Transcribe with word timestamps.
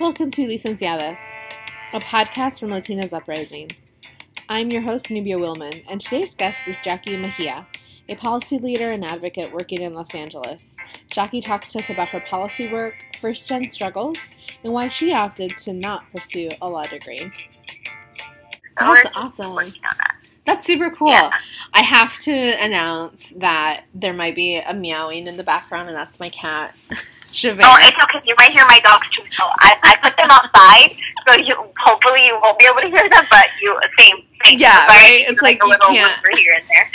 Welcome 0.00 0.30
to 0.30 0.46
Licenciadas, 0.46 1.20
a 1.92 2.00
podcast 2.00 2.58
from 2.58 2.70
Latinas 2.70 3.12
Uprising. 3.12 3.70
I'm 4.48 4.70
your 4.70 4.80
host, 4.80 5.10
Nubia 5.10 5.36
Willman, 5.36 5.84
and 5.90 6.00
today's 6.00 6.34
guest 6.34 6.66
is 6.66 6.76
Jackie 6.82 7.18
Mejia, 7.18 7.66
a 8.08 8.14
policy 8.14 8.58
leader 8.58 8.92
and 8.92 9.04
advocate 9.04 9.52
working 9.52 9.82
in 9.82 9.92
Los 9.92 10.14
Angeles. 10.14 10.74
Jackie 11.10 11.42
talks 11.42 11.70
to 11.72 11.80
us 11.80 11.90
about 11.90 12.08
her 12.08 12.20
policy 12.20 12.72
work, 12.72 12.94
first 13.20 13.46
gen 13.46 13.68
struggles, 13.68 14.16
and 14.64 14.72
why 14.72 14.88
she 14.88 15.12
opted 15.12 15.54
to 15.58 15.74
not 15.74 16.10
pursue 16.12 16.48
a 16.62 16.68
law 16.70 16.86
degree. 16.86 17.30
That's 18.78 19.06
awesome. 19.14 19.74
That's 20.46 20.66
super 20.66 20.90
cool. 20.92 21.10
Yeah. 21.10 21.30
I 21.74 21.82
have 21.82 22.18
to 22.20 22.32
announce 22.32 23.34
that 23.36 23.84
there 23.94 24.14
might 24.14 24.34
be 24.34 24.56
a 24.56 24.72
meowing 24.72 25.26
in 25.26 25.36
the 25.36 25.44
background, 25.44 25.88
and 25.88 25.96
that's 25.96 26.18
my 26.18 26.30
cat. 26.30 26.74
Shavana. 27.32 27.62
Oh, 27.64 27.76
it's 27.80 27.96
okay. 28.04 28.20
You 28.26 28.34
might 28.36 28.50
hear 28.50 28.64
my 28.66 28.80
dogs 28.80 29.06
too. 29.14 29.22
So 29.30 29.44
I, 29.60 29.76
I 29.82 29.96
put 30.02 30.16
them 30.16 30.28
outside, 30.30 30.96
so 31.28 31.36
you 31.36 31.54
hopefully 31.78 32.26
you 32.26 32.38
won't 32.42 32.58
be 32.58 32.66
able 32.66 32.80
to 32.80 32.88
hear 32.88 33.08
them. 33.08 33.24
But 33.30 33.46
you 33.60 33.78
same 33.98 34.22
same. 34.44 34.58
Yeah, 34.58 34.86
right. 34.86 35.24
It's 35.28 35.42
like, 35.42 35.62
like 35.62 35.62
a 35.62 35.66
little 35.66 35.94
can't. 35.94 36.38
here 36.38 36.54
and 36.54 36.64
there. 36.68 36.90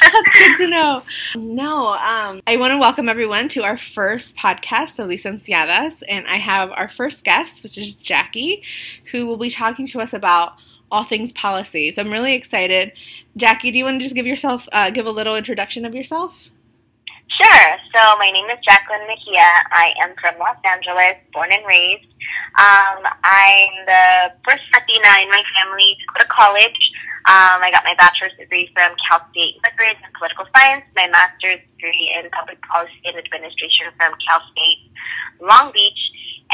That's 0.02 0.38
good 0.38 0.56
to 0.64 0.70
know. 0.70 1.02
No, 1.36 1.88
um, 1.88 2.42
I 2.46 2.56
want 2.56 2.72
to 2.72 2.78
welcome 2.78 3.08
everyone 3.08 3.48
to 3.50 3.64
our 3.64 3.78
first 3.78 4.36
podcast 4.36 4.98
of 4.98 5.08
Licenciadas, 5.08 6.02
and 6.08 6.26
I 6.26 6.36
have 6.36 6.72
our 6.72 6.88
first 6.88 7.24
guest, 7.24 7.62
which 7.62 7.78
is 7.78 7.96
Jackie, 7.96 8.62
who 9.12 9.26
will 9.26 9.36
be 9.36 9.50
talking 9.50 9.86
to 9.88 10.00
us 10.00 10.12
about 10.12 10.54
all 10.90 11.04
things 11.04 11.32
policy. 11.32 11.90
So 11.90 12.02
I'm 12.02 12.12
really 12.12 12.34
excited. 12.34 12.92
Jackie, 13.36 13.70
do 13.70 13.78
you 13.78 13.84
want 13.84 14.00
to 14.00 14.02
just 14.02 14.14
give 14.14 14.26
yourself 14.26 14.68
uh, 14.72 14.90
give 14.90 15.06
a 15.06 15.10
little 15.10 15.36
introduction 15.36 15.84
of 15.84 15.94
yourself? 15.94 16.48
Sure. 17.36 17.76
So 17.92 18.00
my 18.16 18.30
name 18.30 18.48
is 18.48 18.56
Jacqueline 18.64 19.04
Mejia. 19.04 19.44
I 19.68 19.92
am 20.00 20.16
from 20.16 20.40
Los 20.40 20.56
Angeles, 20.64 21.20
born 21.32 21.52
and 21.52 21.66
raised. 21.68 22.08
Um, 22.56 23.04
I'm 23.04 23.72
the 23.84 24.32
first 24.48 24.64
Latina 24.72 25.20
in 25.20 25.28
my 25.28 25.44
family 25.52 26.00
to 26.00 26.04
go 26.16 26.20
to 26.24 26.28
college. 26.32 26.80
Um, 27.28 27.60
I 27.60 27.68
got 27.74 27.84
my 27.84 27.94
bachelor's 27.98 28.32
degree 28.38 28.70
from 28.72 28.96
Cal 29.04 29.20
State 29.32 29.60
Liquors 29.68 30.00
and 30.00 30.12
Political 30.16 30.46
Science, 30.56 30.84
my 30.96 31.08
master's 31.12 31.60
degree 31.76 32.08
in 32.16 32.30
Public 32.30 32.56
Policy 32.62 33.04
and 33.04 33.18
Administration 33.20 33.92
from 34.00 34.14
Cal 34.24 34.40
State 34.56 34.88
Long 35.42 35.72
Beach, 35.76 36.02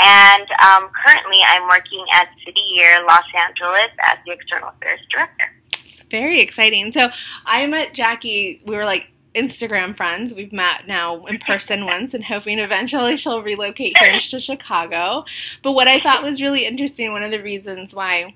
and 0.02 0.48
um, 0.66 0.90
currently 0.98 1.38
I'm 1.46 1.68
working 1.68 2.02
at 2.14 2.26
City 2.44 2.64
Year 2.74 3.04
Los 3.06 3.28
Angeles 3.38 3.94
as 4.10 4.18
the 4.26 4.32
External 4.32 4.70
Affairs 4.74 5.00
Director. 5.12 5.52
It's 5.86 6.02
very 6.10 6.40
exciting. 6.40 6.90
So 6.90 7.10
I 7.46 7.66
met 7.66 7.94
Jackie, 7.94 8.62
we 8.66 8.74
were 8.74 8.86
like 8.86 9.12
Instagram 9.34 9.96
friends. 9.96 10.34
We've 10.34 10.52
met 10.52 10.86
now 10.86 11.24
in 11.26 11.38
person 11.38 11.86
once 11.86 12.14
and 12.14 12.24
hoping 12.24 12.58
eventually 12.58 13.16
she'll 13.16 13.42
relocate 13.42 13.98
here 13.98 14.20
to 14.20 14.40
Chicago. 14.40 15.24
But 15.62 15.72
what 15.72 15.88
I 15.88 16.00
thought 16.00 16.22
was 16.22 16.42
really 16.42 16.66
interesting, 16.66 17.12
one 17.12 17.22
of 17.22 17.30
the 17.30 17.42
reasons 17.42 17.94
why 17.94 18.34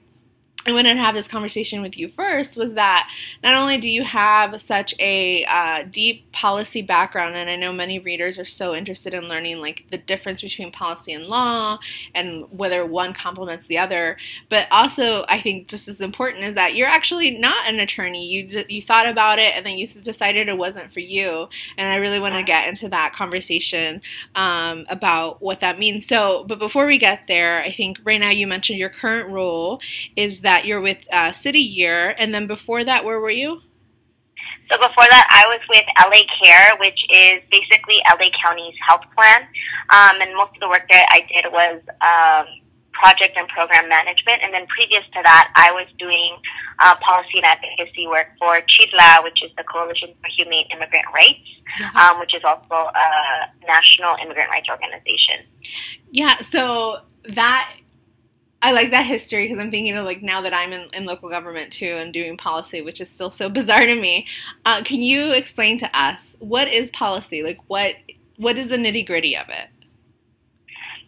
I 0.66 0.72
wanted 0.72 0.94
to 0.94 1.00
have 1.00 1.14
this 1.14 1.28
conversation 1.28 1.80
with 1.80 1.96
you 1.96 2.08
first 2.08 2.56
was 2.56 2.72
that 2.72 3.08
not 3.40 3.54
only 3.54 3.78
do 3.78 3.88
you 3.88 4.02
have 4.02 4.60
such 4.60 4.94
a 4.98 5.44
uh, 5.44 5.84
deep 5.88 6.32
policy 6.32 6.82
background, 6.82 7.36
and 7.36 7.48
I 7.48 7.54
know 7.54 7.72
many 7.72 8.00
readers 8.00 8.36
are 8.36 8.44
so 8.44 8.74
interested 8.74 9.14
in 9.14 9.28
learning 9.28 9.58
like 9.58 9.84
the 9.90 9.98
difference 9.98 10.42
between 10.42 10.72
policy 10.72 11.12
and 11.12 11.26
law 11.26 11.78
and 12.16 12.46
whether 12.50 12.84
one 12.84 13.14
complements 13.14 13.64
the 13.68 13.78
other, 13.78 14.16
but 14.48 14.66
also 14.72 15.24
I 15.28 15.40
think 15.40 15.68
just 15.68 15.86
as 15.86 16.00
important 16.00 16.42
is 16.42 16.56
that 16.56 16.74
you're 16.74 16.88
actually 16.88 17.30
not 17.38 17.68
an 17.68 17.78
attorney. 17.78 18.26
You 18.26 18.64
you 18.68 18.82
thought 18.82 19.06
about 19.06 19.38
it 19.38 19.54
and 19.54 19.64
then 19.64 19.78
you 19.78 19.86
decided 19.86 20.48
it 20.48 20.58
wasn't 20.58 20.92
for 20.92 21.00
you, 21.00 21.48
and 21.76 21.92
I 21.92 21.96
really 21.96 22.18
want 22.18 22.34
to 22.34 22.42
get 22.42 22.66
into 22.66 22.88
that 22.88 23.14
conversation 23.14 24.02
um, 24.34 24.84
about 24.88 25.40
what 25.40 25.60
that 25.60 25.78
means. 25.78 26.08
So, 26.08 26.44
but 26.48 26.58
before 26.58 26.86
we 26.86 26.98
get 26.98 27.28
there, 27.28 27.62
I 27.62 27.70
think 27.70 28.00
right 28.02 28.20
now 28.20 28.30
you 28.30 28.48
mentioned 28.48 28.80
your 28.80 28.90
current 28.90 29.30
role 29.30 29.80
is 30.16 30.40
that 30.40 30.55
that 30.56 30.64
you're 30.64 30.80
with 30.80 31.04
uh, 31.12 31.32
City 31.32 31.60
Year, 31.60 32.14
and 32.18 32.32
then 32.32 32.46
before 32.46 32.82
that, 32.82 33.04
where 33.04 33.20
were 33.20 33.30
you? 33.30 33.60
So 34.72 34.78
before 34.78 35.04
that, 35.04 35.26
I 35.28 35.44
was 35.52 35.60
with 35.68 35.84
LA 36.00 36.24
Care, 36.42 36.76
which 36.80 36.98
is 37.12 37.44
basically 37.50 38.00
LA 38.08 38.30
County's 38.42 38.74
health 38.88 39.04
plan, 39.14 39.42
um, 39.90 40.16
and 40.22 40.34
most 40.34 40.54
of 40.54 40.60
the 40.60 40.68
work 40.68 40.88
that 40.88 41.06
I 41.12 41.20
did 41.28 41.52
was 41.52 41.82
um, 42.00 42.46
project 42.94 43.36
and 43.36 43.46
program 43.48 43.86
management. 43.90 44.40
And 44.42 44.54
then 44.54 44.66
previous 44.68 45.04
to 45.12 45.20
that, 45.22 45.52
I 45.56 45.72
was 45.72 45.86
doing 45.98 46.38
uh, 46.78 46.96
policy 47.06 47.36
and 47.36 47.44
advocacy 47.44 48.06
work 48.08 48.28
for 48.40 48.56
CHIRLA, 48.56 49.24
which 49.24 49.44
is 49.44 49.50
the 49.58 49.64
Coalition 49.64 50.14
for 50.22 50.30
Humane 50.38 50.66
Immigrant 50.72 51.04
Rights, 51.14 51.44
mm-hmm. 51.78 51.96
um, 51.98 52.18
which 52.18 52.34
is 52.34 52.40
also 52.44 52.88
a 52.96 53.66
national 53.68 54.16
immigrant 54.24 54.48
rights 54.48 54.68
organization. 54.70 55.44
Yeah, 56.12 56.38
so 56.38 57.02
that 57.28 57.76
I 58.62 58.72
like 58.72 58.90
that 58.90 59.06
history 59.06 59.44
because 59.44 59.58
I'm 59.58 59.70
thinking 59.70 59.96
of 59.96 60.04
like 60.04 60.22
now 60.22 60.40
that 60.42 60.54
I'm 60.54 60.72
in, 60.72 60.88
in, 60.92 61.04
local 61.04 61.28
government 61.28 61.72
too 61.72 61.96
and 61.98 62.12
doing 62.12 62.36
policy, 62.36 62.80
which 62.80 63.00
is 63.00 63.08
still 63.08 63.30
so 63.30 63.48
bizarre 63.58 63.86
to 63.86 63.94
me. 63.94 64.26
Uh, 64.64 64.82
can 64.82 65.02
you 65.02 65.30
explain 65.32 65.78
to 65.78 65.98
us 65.98 66.36
what 66.38 66.68
is 66.68 66.90
policy? 66.90 67.42
Like 67.42 67.58
what 67.66 67.94
what 68.36 68.56
is 68.56 68.68
the 68.68 68.76
nitty 68.76 69.06
gritty 69.06 69.36
of 69.36 69.48
it? 69.48 69.68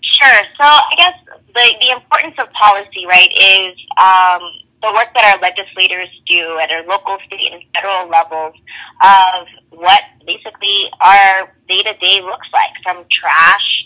Sure. 0.01 0.45
So 0.61 0.65
I 0.65 0.95
guess 0.97 1.15
the 1.55 1.75
the 1.81 1.91
importance 1.91 2.35
of 2.39 2.51
policy, 2.53 3.07
right, 3.07 3.31
is 3.33 3.75
um, 4.01 4.43
the 4.83 4.93
work 4.93 5.13
that 5.15 5.25
our 5.25 5.41
legislators 5.41 6.09
do 6.29 6.59
at 6.59 6.71
our 6.71 6.85
local, 6.85 7.19
state, 7.27 7.53
and 7.53 7.63
federal 7.75 8.09
levels 8.09 8.55
of 9.03 9.47
what 9.71 10.03
basically 10.27 10.91
our 11.01 11.53
day 11.69 11.83
to 11.83 11.95
day 11.99 12.21
looks 12.21 12.47
like, 12.53 12.71
from 12.83 13.05
trash 13.11 13.85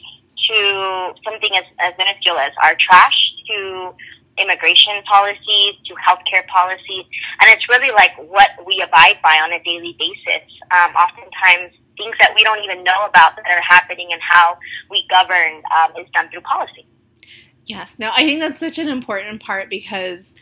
to 0.48 1.12
something 1.24 1.56
as, 1.56 1.64
as 1.78 1.94
minuscule 1.98 2.36
as 2.36 2.52
our 2.62 2.74
trash 2.78 3.31
to 3.48 3.94
immigration 4.38 5.02
policies 5.04 5.74
to 5.84 5.94
healthcare 6.00 6.46
policies, 6.48 7.04
and 7.40 7.50
it's 7.50 7.68
really 7.68 7.90
like 7.92 8.12
what 8.16 8.50
we 8.66 8.80
abide 8.80 9.18
by 9.22 9.40
on 9.42 9.52
a 9.52 9.62
daily 9.62 9.96
basis. 9.98 10.48
Um, 10.70 10.94
oftentimes, 10.94 11.74
things 11.96 12.14
that 12.20 12.32
we 12.34 12.42
don't 12.44 12.62
even 12.64 12.82
know 12.82 13.04
about 13.04 13.36
that 13.36 13.44
are 13.50 13.62
happening 13.68 14.08
and 14.12 14.20
how 14.22 14.58
we 14.90 15.04
govern 15.10 15.62
um, 15.76 15.92
is 16.00 16.08
done 16.14 16.30
through 16.30 16.40
policy. 16.42 16.86
Yes, 17.66 17.98
no, 17.98 18.10
I 18.12 18.24
think 18.24 18.40
that's 18.40 18.58
such 18.58 18.78
an 18.78 18.88
important 18.88 19.40
part 19.42 19.70
because 19.70 20.34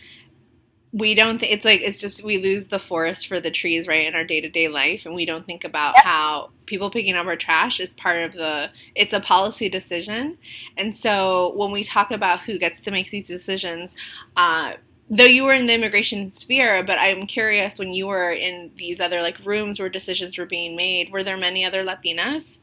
we 0.92 1.14
don't 1.14 1.38
th- 1.38 1.52
it's 1.52 1.64
like 1.64 1.80
it's 1.82 2.00
just 2.00 2.24
we 2.24 2.38
lose 2.38 2.66
the 2.66 2.78
forest 2.78 3.28
for 3.28 3.40
the 3.40 3.50
trees 3.50 3.86
right 3.86 4.06
in 4.06 4.14
our 4.14 4.24
day-to-day 4.24 4.68
life 4.68 5.06
and 5.06 5.14
we 5.14 5.24
don't 5.24 5.46
think 5.46 5.62
about 5.62 5.94
yep. 5.96 6.04
how 6.04 6.50
people 6.66 6.90
picking 6.90 7.14
up 7.14 7.26
our 7.26 7.36
trash 7.36 7.78
is 7.78 7.94
part 7.94 8.22
of 8.22 8.32
the 8.32 8.68
it's 8.94 9.12
a 9.12 9.20
policy 9.20 9.68
decision. 9.68 10.36
And 10.76 10.96
so 10.96 11.52
when 11.54 11.70
we 11.70 11.84
talk 11.84 12.10
about 12.10 12.40
who 12.40 12.58
gets 12.58 12.80
to 12.80 12.90
make 12.90 13.10
these 13.10 13.28
decisions 13.28 13.92
uh, 14.36 14.74
though 15.08 15.24
you 15.24 15.44
were 15.44 15.54
in 15.54 15.66
the 15.66 15.74
immigration 15.74 16.30
sphere 16.30 16.84
but 16.84 16.98
i'm 16.98 17.26
curious 17.26 17.78
when 17.80 17.92
you 17.92 18.06
were 18.06 18.30
in 18.30 18.70
these 18.76 19.00
other 19.00 19.22
like 19.22 19.44
rooms 19.44 19.80
where 19.80 19.88
decisions 19.88 20.38
were 20.38 20.46
being 20.46 20.76
made 20.76 21.10
were 21.10 21.24
there 21.24 21.36
many 21.36 21.64
other 21.64 21.84
latinas? 21.84 22.58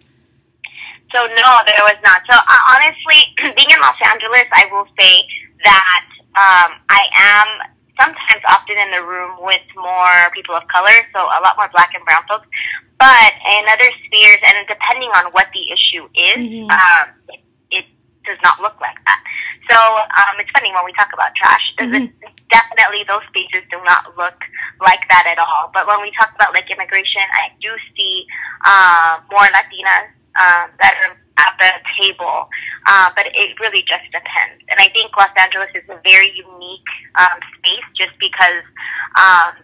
So 1.14 1.26
no 1.26 1.60
there 1.66 1.84
was 1.84 1.96
not. 2.04 2.22
So 2.30 2.38
uh, 2.38 2.58
honestly 2.76 3.24
being 3.56 3.70
in 3.70 3.80
los 3.80 3.96
angeles 4.06 4.48
i 4.54 4.68
will 4.70 4.88
say 5.00 5.24
that 5.64 6.06
um, 6.36 6.80
i 6.90 7.06
am 7.16 7.77
sometimes 8.00 8.44
often 8.48 8.78
in 8.78 8.92
the 8.92 9.04
room 9.04 9.38
with 9.42 9.66
more 9.76 10.18
people 10.34 10.56
of 10.56 10.68
color, 10.68 10.94
so 11.14 11.20
a 11.20 11.40
lot 11.44 11.58
more 11.58 11.70
black 11.74 11.94
and 11.94 12.04
brown 12.06 12.24
folks. 12.30 12.48
But 12.98 13.34
in 13.46 13.64
other 13.70 13.90
spheres, 14.06 14.42
and 14.46 14.66
depending 14.68 15.10
on 15.18 15.30
what 15.32 15.48
the 15.54 15.66
issue 15.70 16.06
is, 16.18 16.42
mm-hmm. 16.42 16.70
um, 16.70 17.06
it, 17.30 17.42
it 17.70 17.86
does 18.26 18.38
not 18.44 18.62
look 18.62 18.80
like 18.82 18.98
that. 19.06 19.22
So 19.70 19.78
um, 19.78 20.40
it's 20.40 20.50
funny 20.52 20.72
when 20.74 20.86
we 20.86 20.94
talk 20.94 21.12
about 21.14 21.36
trash. 21.36 21.66
Mm-hmm. 21.78 22.10
Definitely, 22.50 23.06
those 23.06 23.22
spaces 23.30 23.68
do 23.70 23.78
not 23.84 24.18
look 24.18 24.40
like 24.82 25.04
that 25.10 25.28
at 25.28 25.38
all. 25.38 25.70
But 25.74 25.86
when 25.86 26.02
we 26.02 26.12
talk 26.18 26.34
about 26.34 26.54
like 26.54 26.72
immigration, 26.72 27.22
I 27.36 27.52
do 27.62 27.70
see 27.94 28.26
uh, 28.66 29.20
more 29.30 29.46
Latinas 29.52 30.10
uh, 30.34 30.68
that 30.80 30.96
are 31.06 31.18
at 31.38 31.54
the 31.60 31.72
table, 32.02 32.50
uh, 32.88 33.10
but 33.16 33.28
it 33.28 33.60
really 33.60 33.84
just 33.84 34.08
depends. 34.16 34.64
And 34.72 34.80
I 34.80 34.88
think 34.90 35.12
Los 35.16 35.30
Angeles 35.38 35.70
is 35.76 35.84
a 35.90 36.00
very 36.04 36.32
unique 36.32 36.90
um, 37.20 37.38
space 37.60 37.88
just 37.96 38.16
because 38.20 38.64
um, 39.20 39.60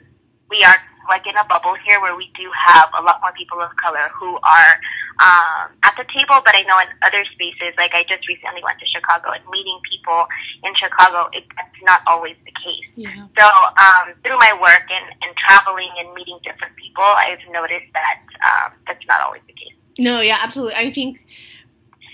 we 0.51 0.63
are 0.63 0.75
like 1.09 1.25
in 1.27 1.35
a 1.35 1.43
bubble 1.47 1.75
here 1.87 1.99
where 1.99 2.15
we 2.15 2.31
do 2.35 2.47
have 2.55 2.87
a 2.99 3.01
lot 3.03 3.19
more 3.21 3.31
people 3.35 3.59
of 3.59 3.71
color 3.75 4.11
who 4.15 4.39
are 4.43 4.71
um, 5.19 5.71
at 5.83 5.95
the 5.95 6.05
table, 6.11 6.41
but 6.43 6.55
I 6.55 6.63
know 6.63 6.79
in 6.79 6.87
other 7.03 7.23
spaces, 7.31 7.75
like 7.77 7.93
I 7.93 8.03
just 8.07 8.27
recently 8.27 8.63
went 8.63 8.79
to 8.79 8.87
Chicago 8.87 9.31
and 9.31 9.43
meeting 9.51 9.79
people 9.87 10.25
in 10.63 10.71
Chicago, 10.75 11.29
it, 11.33 11.43
that's 11.55 11.79
not 11.83 12.01
always 12.07 12.35
the 12.45 12.51
case. 12.51 12.87
Yeah. 12.95 13.27
So 13.37 13.45
um, 13.45 14.15
through 14.23 14.39
my 14.39 14.51
work 14.59 14.87
and, 14.89 15.07
and 15.21 15.31
traveling 15.37 15.91
and 15.99 16.13
meeting 16.13 16.39
different 16.43 16.75
people, 16.75 17.03
I've 17.03 17.43
noticed 17.51 17.91
that 17.93 18.19
um, 18.43 18.71
that's 18.87 19.05
not 19.07 19.21
always 19.21 19.41
the 19.47 19.53
case. 19.53 19.75
No, 19.99 20.21
yeah, 20.21 20.39
absolutely. 20.41 20.75
I 20.75 20.91
think 20.91 21.23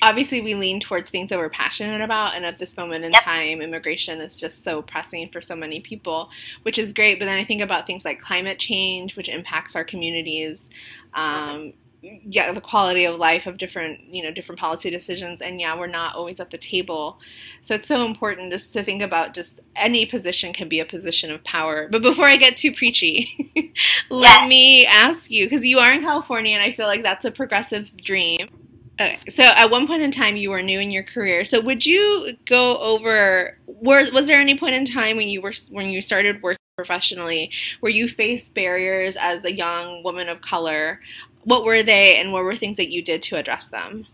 obviously 0.02 0.42
we 0.42 0.56
lean 0.56 0.80
towards 0.80 1.10
things 1.10 1.30
that 1.30 1.38
we're 1.38 1.50
passionate 1.50 2.02
about 2.02 2.36
and 2.36 2.46
at 2.46 2.58
this 2.60 2.78
moment 2.78 3.04
in 3.06 3.12
yep. 3.12 3.24
time 3.24 3.62
immigration 3.62 4.20
is 4.20 4.40
just 4.40 4.64
so 4.64 4.82
pressing 4.82 5.30
for 5.30 5.42
so 5.42 5.56
many 5.56 5.80
people 5.80 6.30
which 6.64 6.78
is 6.78 6.94
great. 6.94 7.20
But 7.20 7.26
then 7.26 7.38
i 7.38 7.44
think 7.44 7.62
about 7.62 7.88
things 7.88 8.06
like 8.06 8.20
climate 8.20 8.60
change 8.60 9.16
which 9.16 9.30
impacts 9.30 9.76
our 9.76 9.84
communities 9.84 10.70
um, 11.14 11.74
yeah 12.02 12.52
the 12.54 12.62
quality 12.62 13.04
of 13.06 13.18
life 13.18 13.46
of 13.46 13.58
different 13.58 14.00
you 14.06 14.24
know 14.24 14.32
different 14.32 14.60
policy 14.60 14.90
decisions. 14.90 15.42
And 15.42 15.60
yeah 15.60 15.78
we're 15.78 15.88
not 15.88 16.16
always 16.16 16.40
at 16.40 16.52
the 16.52 16.58
table. 16.58 17.20
So 17.62 17.76
it's 17.76 17.88
so 17.88 18.06
important 18.06 18.52
just 18.52 18.74
to 18.74 18.84
think 18.84 19.02
about 19.02 19.34
just 19.34 19.60
any 19.76 20.06
position 20.06 20.54
can 20.54 20.70
be 20.70 20.80
a 20.80 20.86
position 20.86 21.32
of 21.32 21.44
power. 21.44 21.90
But 21.92 22.02
before 22.02 22.26
i 22.26 22.38
get 22.38 22.58
too 22.58 22.74
preachy 22.74 23.74
let 24.10 24.48
me 24.48 24.86
ask 24.86 25.30
you 25.30 25.46
because 25.46 25.66
you 25.66 25.80
are 25.80 25.92
in 25.92 26.02
california 26.02 26.54
and 26.54 26.64
i 26.64 26.72
feel 26.72 26.88
like 26.88 27.04
that's 27.04 27.26
a 27.26 27.32
progressive's 27.32 27.92
dream 27.92 28.50
okay 29.00 29.20
so 29.30 29.44
at 29.44 29.72
one 29.72 29.88
point 29.88 30.02
in 30.02 30.12
time 30.12 30.36
you 30.36 30.50
were 30.50 30.62
new 30.62 30.80
in 30.80 30.92
your 30.92 31.04
career 31.04 31.44
so 31.44 31.60
would 31.62 31.86
you 31.86 32.34
go 32.46 32.78
over 32.80 33.58
were, 33.68 34.12
was 34.12 34.28
there 34.28 34.40
any 34.40 34.58
point 34.58 34.76
in 34.76 34.86
time 34.86 35.16
when 35.16 35.30
you 35.30 35.42
were 35.42 35.54
when 35.72 35.90
you 35.90 36.02
started 36.02 36.42
working 36.42 36.58
professionally 36.76 37.52
where 37.82 37.92
you 37.92 38.08
faced 38.08 38.54
barriers 38.54 39.18
as 39.18 39.44
a 39.44 39.52
young 39.52 40.02
woman 40.04 40.30
of 40.30 40.42
color 40.42 41.00
what 41.44 41.66
were 41.66 41.84
they 41.84 42.18
and 42.18 42.32
what 42.32 42.44
were 42.44 42.56
things 42.56 42.78
that 42.78 42.90
you 42.90 43.02
did 43.02 43.22
to 43.24 43.36
address 43.36 43.68
them? 43.68 44.06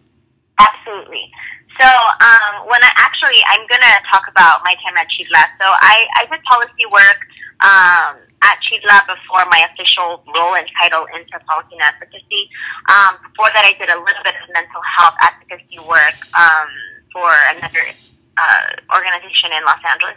Absolutely. 0.59 1.31
So 1.75 1.87
um, 1.87 2.71
when 2.71 2.79
I 2.79 2.91
actually, 2.95 3.43
I'm 3.51 3.67
going 3.67 3.83
to 3.83 3.95
talk 4.07 4.23
about 4.31 4.63
my 4.63 4.75
time 4.79 4.95
at 4.95 5.11
CHIRLA. 5.11 5.43
So 5.59 5.67
I, 5.67 6.07
I 6.15 6.23
did 6.31 6.39
policy 6.47 6.87
work 6.87 7.19
um, 7.59 8.23
at 8.47 8.55
CHIRLA 8.63 9.11
before 9.11 9.43
my 9.51 9.67
official 9.67 10.23
role 10.31 10.55
and 10.55 10.63
title 10.79 11.03
into 11.11 11.35
policy 11.43 11.75
and 11.75 11.83
advocacy. 11.83 12.47
Um, 12.87 13.19
before 13.27 13.51
that, 13.51 13.67
I 13.67 13.75
did 13.75 13.91
a 13.91 13.99
little 13.99 14.23
bit 14.23 14.39
of 14.39 14.47
mental 14.55 14.79
health 14.87 15.19
advocacy 15.19 15.83
work 15.83 16.15
um, 16.39 16.71
for 17.11 17.27
another 17.59 17.91
uh, 18.39 18.67
organization 18.95 19.51
in 19.51 19.59
Los 19.67 19.83
Angeles. 19.83 20.15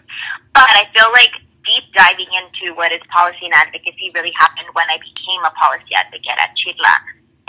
But 0.55 0.71
I 0.79 0.87
feel 0.95 1.11
like 1.11 1.35
deep 1.67 1.91
diving 1.91 2.31
into 2.39 2.71
what 2.79 2.95
is 2.95 3.03
policy 3.11 3.51
and 3.51 3.55
advocacy 3.55 4.15
really 4.15 4.33
happened 4.39 4.71
when 4.79 4.87
I 4.87 5.03
became 5.03 5.43
a 5.43 5.51
policy 5.59 5.91
advocate 5.99 6.39
at 6.39 6.55
CHIRLA. 6.55 6.95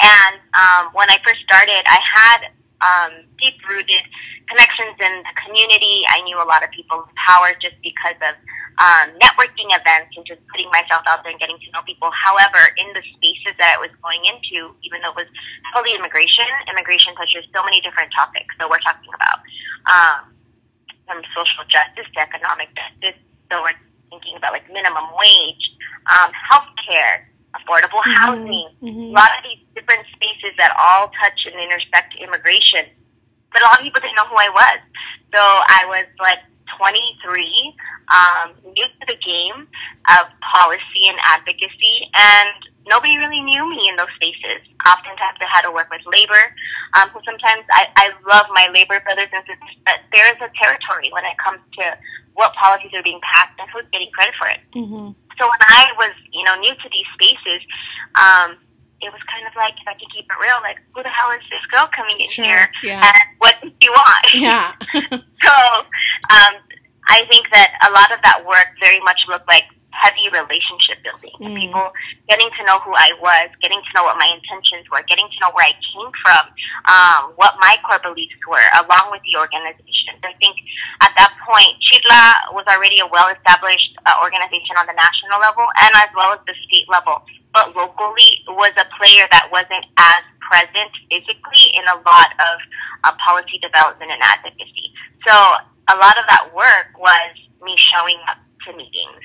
And 0.01 0.41
um, 0.57 0.83
when 0.97 1.13
I 1.13 1.21
first 1.21 1.45
started, 1.45 1.85
I 1.85 1.99
had 2.01 2.57
um, 2.81 3.25
deep 3.39 3.55
rooted 3.67 4.03
connections 4.49 4.97
in 4.99 5.13
the 5.23 5.33
community. 5.45 6.03
I 6.09 6.21
knew 6.25 6.37
a 6.37 6.47
lot 6.47 6.63
of 6.63 6.71
people 6.71 7.05
in 7.05 7.11
power 7.15 7.53
just 7.61 7.77
because 7.83 8.17
of 8.23 8.33
um, 8.79 9.11
networking 9.19 9.69
events 9.75 10.15
and 10.15 10.23
just 10.25 10.39
putting 10.47 10.71
myself 10.71 11.03
out 11.05 11.21
there 11.23 11.31
and 11.31 11.39
getting 11.39 11.59
to 11.59 11.67
know 11.75 11.83
people. 11.83 12.09
However, 12.15 12.59
in 12.79 12.87
the 12.95 13.03
spaces 13.03 13.53
that 13.59 13.75
I 13.75 13.79
was 13.79 13.91
going 13.99 14.23
into, 14.23 14.73
even 14.81 15.03
though 15.03 15.13
it 15.19 15.27
was 15.27 15.31
heavily 15.71 15.93
immigration, 15.95 16.47
immigration 16.71 17.13
touches 17.15 17.45
so 17.51 17.61
many 17.67 17.83
different 17.83 18.09
topics. 18.15 18.49
So 18.57 18.71
we're 18.71 18.81
talking 18.81 19.11
about 19.11 19.39
um, 19.85 20.31
from 21.05 21.19
social 21.35 21.67
justice 21.67 22.07
to 22.15 22.19
economic 22.23 22.71
justice. 22.73 23.19
So 23.51 23.61
we're 23.61 23.77
thinking 24.09 24.39
about 24.39 24.55
like 24.55 24.65
minimum 24.71 25.11
wage, 25.19 25.65
um, 26.09 26.31
healthcare, 26.49 27.28
affordable 27.55 28.01
mm-hmm. 28.05 28.19
housing, 28.19 28.69
mm-hmm. 28.81 29.09
a 29.11 29.17
lot 29.17 29.29
of 29.37 29.41
these 29.43 29.61
different 29.75 30.05
spaces 30.13 30.53
that 30.57 30.75
all 30.77 31.09
touch 31.21 31.39
and 31.45 31.55
intersect 31.57 32.13
immigration. 32.21 32.85
But 33.51 33.61
a 33.61 33.65
lot 33.65 33.79
of 33.79 33.83
people 33.83 34.01
didn't 34.01 34.15
know 34.15 34.29
who 34.29 34.37
I 34.37 34.49
was. 34.53 34.79
So 35.33 35.41
I 35.41 35.85
was 35.89 36.05
like 36.21 36.39
23, 36.77 37.75
um, 38.13 38.53
new 38.73 38.85
to 38.85 39.05
the 39.09 39.17
game 39.17 39.65
of 40.17 40.23
policy 40.53 41.09
and 41.09 41.17
advocacy, 41.25 42.05
and 42.13 42.53
nobody 42.85 43.17
really 43.17 43.41
knew 43.41 43.65
me 43.69 43.89
in 43.89 43.95
those 43.97 44.13
spaces. 44.17 44.61
Oftentimes 44.85 45.37
I 45.41 45.49
had 45.49 45.65
to 45.65 45.71
work 45.71 45.89
with 45.89 46.01
labor. 46.05 46.53
Um, 46.97 47.09
so 47.13 47.21
sometimes 47.25 47.65
I, 47.73 47.89
I 47.97 48.05
love 48.25 48.45
my 48.53 48.69
labor 48.73 49.01
brothers 49.01 49.29
and 49.33 49.41
sisters, 49.45 49.77
but 49.85 50.01
there 50.13 50.29
is 50.29 50.37
a 50.41 50.49
territory 50.61 51.09
when 51.13 51.25
it 51.25 51.37
comes 51.37 51.61
to 51.81 51.97
what 52.39 52.55
policies 52.55 52.95
are 52.95 53.03
being 53.03 53.19
passed 53.19 53.51
and 53.59 53.67
who's 53.75 53.83
getting 53.91 54.07
credit 54.15 54.33
for 54.39 54.47
it. 54.47 54.63
Mm-hmm. 54.71 55.11
So 55.35 55.43
when 55.43 55.63
I 55.67 55.91
was, 55.99 56.15
you 56.31 56.43
know, 56.47 56.55
new 56.55 56.71
to 56.71 56.87
these 56.87 57.09
spaces, 57.19 57.59
um, 58.15 58.55
it 59.03 59.11
was 59.11 59.19
kind 59.27 59.43
of 59.43 59.51
like, 59.59 59.75
if 59.75 59.87
I 59.87 59.95
can 59.99 60.07
keep 60.15 60.23
it 60.23 60.39
real, 60.39 60.59
like, 60.63 60.79
who 60.95 61.03
the 61.03 61.11
hell 61.11 61.31
is 61.35 61.43
this 61.51 61.63
girl 61.67 61.87
coming 61.91 62.19
in 62.19 62.31
sure, 62.31 62.47
here? 62.47 62.71
Yeah. 62.83 63.03
And 63.03 63.27
what 63.39 63.55
does 63.59 63.71
she 63.83 63.89
want? 63.91 64.25
Yeah. 64.35 64.71
so 65.43 65.55
um, 66.31 66.53
I 67.07 67.27
think 67.27 67.51
that 67.51 67.75
a 67.83 67.91
lot 67.91 68.11
of 68.15 68.23
that 68.23 68.43
work 68.47 68.71
very 68.79 68.99
much 69.03 69.19
looked 69.27 69.47
like 69.47 69.67
heavy 69.91 70.29
relationship 70.29 71.01
building. 71.03 71.33
Mm. 71.41 71.55
People 71.57 71.89
getting 72.29 72.49
to 72.49 72.61
know 72.65 72.79
who 72.85 72.93
I 72.93 73.13
was, 73.19 73.49
getting 73.61 73.79
to 73.79 73.91
know 73.95 74.03
what 74.05 74.17
my 74.17 74.29
intentions 74.29 74.85
were, 74.89 75.01
getting 75.09 75.25
to 75.25 75.37
know 75.41 75.51
where 75.53 75.65
I 75.65 75.75
came 75.77 76.11
from, 76.21 76.43
um, 76.89 77.21
what 77.35 77.57
my 77.59 77.77
core 77.85 78.01
beliefs 78.01 78.37
were, 78.45 78.67
along 78.85 79.11
with 79.11 79.21
the 79.25 79.39
organization. 79.39 80.13
I 80.23 80.33
think 80.37 80.55
at 81.01 81.13
that 81.17 81.31
point, 81.45 81.73
CHIRLA 81.89 82.53
was 82.53 82.65
already 82.69 82.99
a 82.99 83.07
well-established 83.07 83.93
uh, 84.05 84.19
organization 84.21 84.77
on 84.77 84.85
the 84.85 84.97
national 84.97 85.39
level 85.41 85.65
and 85.81 85.91
as 85.95 86.09
well 86.15 86.33
as 86.33 86.41
the 86.45 86.55
state 86.67 86.87
level. 86.89 87.21
But 87.53 87.73
locally 87.73 88.45
was 88.45 88.73
a 88.77 88.85
player 88.97 89.25
that 89.31 89.49
wasn't 89.49 89.85
as 89.97 90.21
present 90.49 90.91
physically 91.09 91.65
in 91.77 91.85
a 91.89 91.97
lot 92.01 92.29
of 92.37 92.55
uh, 93.05 93.13
policy 93.25 93.57
development 93.61 94.11
and 94.11 94.21
advocacy. 94.21 94.93
So 95.25 95.33
a 95.89 95.95
lot 95.97 96.17
of 96.17 96.25
that 96.29 96.49
work 96.53 96.93
was 96.97 97.33
me 97.61 97.75
showing 97.93 98.17
up 98.29 98.37
to 98.65 98.73
meetings, 98.75 99.23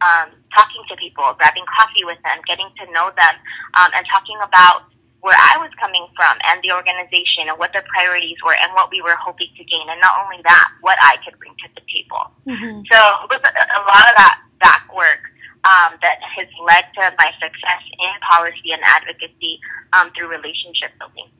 um, 0.00 0.32
talking 0.54 0.82
to 0.88 0.96
people, 0.96 1.24
grabbing 1.38 1.64
coffee 1.70 2.04
with 2.04 2.18
them, 2.24 2.38
getting 2.46 2.68
to 2.80 2.84
know 2.92 3.10
them, 3.16 3.34
um, 3.80 3.90
and 3.94 4.04
talking 4.10 4.36
about 4.42 4.90
where 5.24 5.36
I 5.36 5.56
was 5.56 5.72
coming 5.80 6.04
from 6.12 6.36
and 6.44 6.60
the 6.60 6.76
organization 6.76 7.48
and 7.48 7.56
what 7.56 7.72
their 7.72 7.84
priorities 7.96 8.36
were 8.44 8.56
and 8.60 8.72
what 8.76 8.92
we 8.92 9.00
were 9.00 9.16
hoping 9.16 9.48
to 9.56 9.64
gain. 9.64 9.88
And 9.88 9.96
not 10.04 10.20
only 10.20 10.36
that, 10.44 10.68
what 10.82 10.98
I 11.00 11.16
could 11.24 11.38
bring 11.40 11.56
to 11.64 11.68
the 11.72 11.80
table. 11.88 12.28
Mm-hmm. 12.44 12.84
So 12.92 12.98
with 13.32 13.40
a 13.40 13.80
lot 13.88 14.04
of 14.04 14.14
that 14.20 14.36
back 14.60 14.84
work 14.94 15.24
um, 15.64 15.96
that 16.02 16.20
has 16.20 16.48
led 16.60 16.84
to 17.00 17.16
my 17.16 17.32
success 17.40 17.82
in 17.98 18.12
policy 18.28 18.72
and 18.72 18.82
advocacy 18.84 19.60
um, 19.94 20.12
through 20.12 20.28
relationship 20.28 20.92
building. 20.98 21.32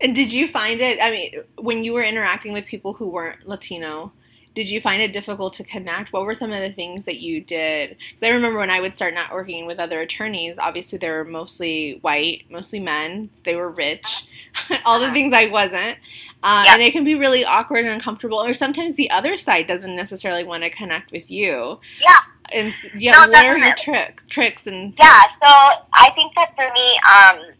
And 0.00 0.14
did 0.14 0.32
you 0.32 0.48
find 0.48 0.80
it? 0.80 0.98
I 1.00 1.10
mean, 1.10 1.42
when 1.58 1.84
you 1.84 1.92
were 1.92 2.02
interacting 2.02 2.52
with 2.52 2.66
people 2.66 2.92
who 2.92 3.08
weren't 3.08 3.46
Latino, 3.48 4.12
did 4.56 4.70
you 4.70 4.80
find 4.80 5.02
it 5.02 5.12
difficult 5.12 5.52
to 5.52 5.62
connect? 5.62 6.14
What 6.14 6.24
were 6.24 6.34
some 6.34 6.50
of 6.50 6.62
the 6.62 6.72
things 6.72 7.04
that 7.04 7.18
you 7.18 7.42
did? 7.42 7.90
Because 7.90 8.22
I 8.22 8.30
remember 8.30 8.58
when 8.58 8.70
I 8.70 8.80
would 8.80 8.96
start 8.96 9.14
networking 9.14 9.66
with 9.66 9.78
other 9.78 10.00
attorneys, 10.00 10.56
obviously 10.56 10.98
they 10.98 11.10
were 11.10 11.26
mostly 11.26 11.98
white, 12.00 12.44
mostly 12.50 12.80
men. 12.80 13.28
They 13.44 13.54
were 13.54 13.70
rich, 13.70 14.26
all 14.86 14.98
the 14.98 15.12
things 15.12 15.34
I 15.34 15.48
wasn't. 15.48 15.98
Uh, 16.42 16.62
yeah. 16.64 16.72
And 16.72 16.82
it 16.82 16.92
can 16.92 17.04
be 17.04 17.14
really 17.14 17.44
awkward 17.44 17.84
and 17.84 17.92
uncomfortable. 17.92 18.42
Or 18.42 18.54
sometimes 18.54 18.94
the 18.94 19.10
other 19.10 19.36
side 19.36 19.66
doesn't 19.66 19.94
necessarily 19.94 20.42
want 20.42 20.62
to 20.62 20.70
connect 20.70 21.12
with 21.12 21.30
you. 21.30 21.78
Yeah. 22.00 22.16
And 22.50 22.72
yeah, 22.94 23.12
no, 23.12 23.28
what 23.28 23.44
are 23.44 23.58
your 23.58 23.74
tricks? 23.74 24.24
Tricks 24.30 24.66
and 24.66 24.94
yeah. 24.98 25.22
So 25.42 25.48
I 25.92 26.10
think 26.14 26.32
that 26.34 26.54
for 26.56 26.72
me, 26.72 26.98
um, 27.14 27.54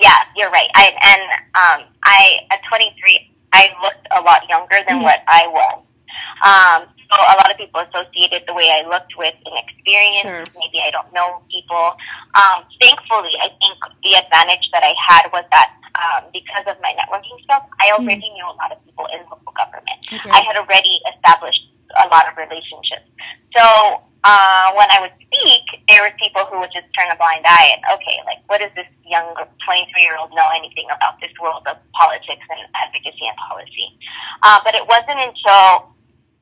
yeah, 0.00 0.16
you're 0.34 0.50
right. 0.50 0.70
I 0.74 0.94
and 1.02 1.82
um, 1.82 1.88
I 2.04 2.38
at 2.50 2.60
23 2.70 3.33
I 3.54 3.70
looked 3.86 4.06
a 4.10 4.20
lot 4.20 4.42
younger 4.50 4.82
than 4.82 4.98
mm-hmm. 4.98 5.06
what 5.06 5.22
I 5.30 5.46
was. 5.46 5.78
Um, 6.42 6.80
so 7.06 7.14
a 7.22 7.36
lot 7.38 7.46
of 7.46 7.56
people 7.56 7.78
associated 7.86 8.42
the 8.50 8.54
way 8.54 8.66
I 8.74 8.82
looked 8.90 9.14
with 9.14 9.34
inexperience. 9.46 10.26
Sure. 10.26 10.42
Maybe 10.58 10.82
I 10.82 10.90
don't 10.90 11.06
know 11.14 11.42
people. 11.46 11.94
Um, 12.34 12.66
thankfully, 12.82 13.38
I 13.38 13.54
think 13.62 13.78
the 14.02 14.18
advantage 14.18 14.66
that 14.74 14.82
I 14.82 14.94
had 14.98 15.30
was 15.30 15.46
that 15.54 15.78
um, 15.94 16.26
because 16.34 16.66
of 16.66 16.74
my 16.82 16.90
networking 16.98 17.38
stuff, 17.46 17.62
I 17.78 17.94
already 17.94 18.26
mm-hmm. 18.26 18.34
knew 18.34 18.46
a 18.50 18.56
lot 18.58 18.74
of 18.74 18.82
people 18.82 19.06
in 19.14 19.22
local 19.30 19.54
government. 19.54 20.02
Okay. 20.10 20.30
I 20.34 20.42
had 20.42 20.58
already 20.58 20.98
established 21.14 21.70
a 22.02 22.06
lot 22.08 22.26
of 22.26 22.34
relationships. 22.36 23.06
So 23.54 24.02
uh, 24.24 24.72
when 24.72 24.88
I 24.88 25.04
would 25.04 25.12
speak, 25.20 25.64
there 25.86 26.00
were 26.00 26.14
people 26.16 26.48
who 26.48 26.58
would 26.58 26.72
just 26.72 26.88
turn 26.96 27.12
a 27.12 27.16
blind 27.20 27.44
eye 27.44 27.76
and, 27.76 27.84
okay, 27.92 28.16
like, 28.24 28.40
what 28.48 28.64
does 28.64 28.72
this 28.72 28.88
young 29.04 29.36
23 29.36 30.00
year 30.00 30.16
old 30.16 30.32
know 30.32 30.48
anything 30.56 30.88
about 30.88 31.20
this 31.20 31.30
world 31.36 31.62
of 31.68 31.76
politics 31.92 32.42
and 32.48 32.60
advocacy 32.72 33.24
and 33.28 33.36
policy? 33.36 33.88
Uh, 34.42 34.58
but 34.64 34.72
it 34.72 34.84
wasn't 34.88 35.20
until 35.20 35.92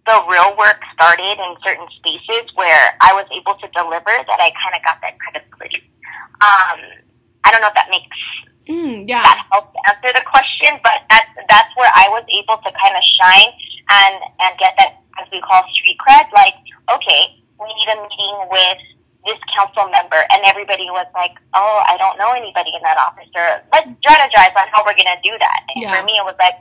the 0.06 0.18
real 0.30 0.54
work 0.54 0.78
started 0.94 1.38
in 1.38 1.52
certain 1.66 1.86
spaces 1.98 2.50
where 2.54 2.94
I 3.02 3.14
was 3.14 3.26
able 3.34 3.54
to 3.58 3.66
deliver 3.74 4.14
that 4.14 4.38
I 4.38 4.50
kind 4.54 4.74
of 4.74 4.82
got 4.82 4.98
that 5.02 5.18
credibility. 5.18 5.82
Um, 6.42 7.02
I 7.42 7.50
don't 7.50 7.62
know 7.62 7.70
if 7.70 7.78
that 7.78 7.90
makes 7.90 8.18
mm, 8.66 9.06
yeah. 9.06 9.22
that 9.22 9.46
helps 9.50 9.74
answer 9.86 10.10
the 10.14 10.26
question, 10.26 10.78
but 10.82 11.06
that's 11.10 11.30
that's 11.50 11.70
where 11.74 11.90
I 11.94 12.10
was 12.10 12.22
able 12.30 12.58
to 12.62 12.70
kind 12.78 12.94
of 12.94 13.02
shine 13.18 13.50
and 13.90 14.14
and 14.42 14.58
get 14.58 14.74
that 14.78 15.01
as 15.22 15.30
we 15.30 15.38
call 15.40 15.62
street 15.70 15.96
cred. 16.02 16.26
Like, 16.34 16.58
okay, 16.90 17.38
we 17.62 17.70
need 17.70 17.88
a 17.94 17.98
meeting 18.02 18.36
with 18.50 18.82
this 19.22 19.38
council 19.54 19.86
member, 19.86 20.18
and 20.18 20.42
everybody 20.50 20.90
was 20.90 21.06
like, 21.14 21.38
"Oh, 21.54 21.86
I 21.86 21.94
don't 21.96 22.18
know 22.18 22.34
anybody 22.34 22.74
in 22.74 22.82
that 22.82 22.98
office." 22.98 23.30
Or 23.38 23.62
let's 23.70 23.86
strategize 24.02 24.54
on 24.58 24.66
how 24.74 24.82
we're 24.82 24.98
going 24.98 25.14
to 25.14 25.22
do 25.22 25.38
that. 25.38 25.60
And 25.70 25.86
yeah. 25.86 25.94
for 25.94 26.02
me, 26.02 26.18
it 26.18 26.26
was 26.26 26.34
like, 26.42 26.58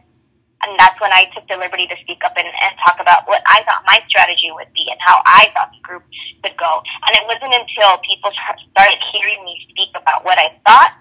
and 0.62 0.78
that's 0.78 0.94
when 1.02 1.10
I 1.10 1.26
took 1.34 1.50
the 1.50 1.58
liberty 1.58 1.90
to 1.90 1.98
speak 2.06 2.22
up 2.22 2.38
and, 2.38 2.46
and 2.46 2.72
talk 2.86 3.02
about 3.02 3.26
what 3.26 3.42
I 3.50 3.66
thought 3.66 3.82
my 3.90 3.98
strategy 4.06 4.54
would 4.54 4.70
be 4.78 4.86
and 4.94 5.00
how 5.02 5.18
I 5.26 5.50
thought 5.58 5.74
the 5.74 5.82
group 5.82 6.06
could 6.46 6.54
go. 6.62 6.86
And 7.10 7.18
it 7.18 7.26
wasn't 7.26 7.58
until 7.58 7.98
people 8.06 8.30
started 8.30 9.02
hearing 9.10 9.42
me 9.42 9.58
speak 9.74 9.90
about 9.98 10.22
what 10.22 10.38
I 10.38 10.54
thought 10.70 10.94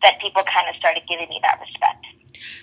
that 0.00 0.16
people 0.20 0.40
kind 0.48 0.64
of 0.68 0.76
started 0.80 1.04
giving 1.08 1.28
me 1.28 1.40
that 1.44 1.60
respect. 1.60 2.05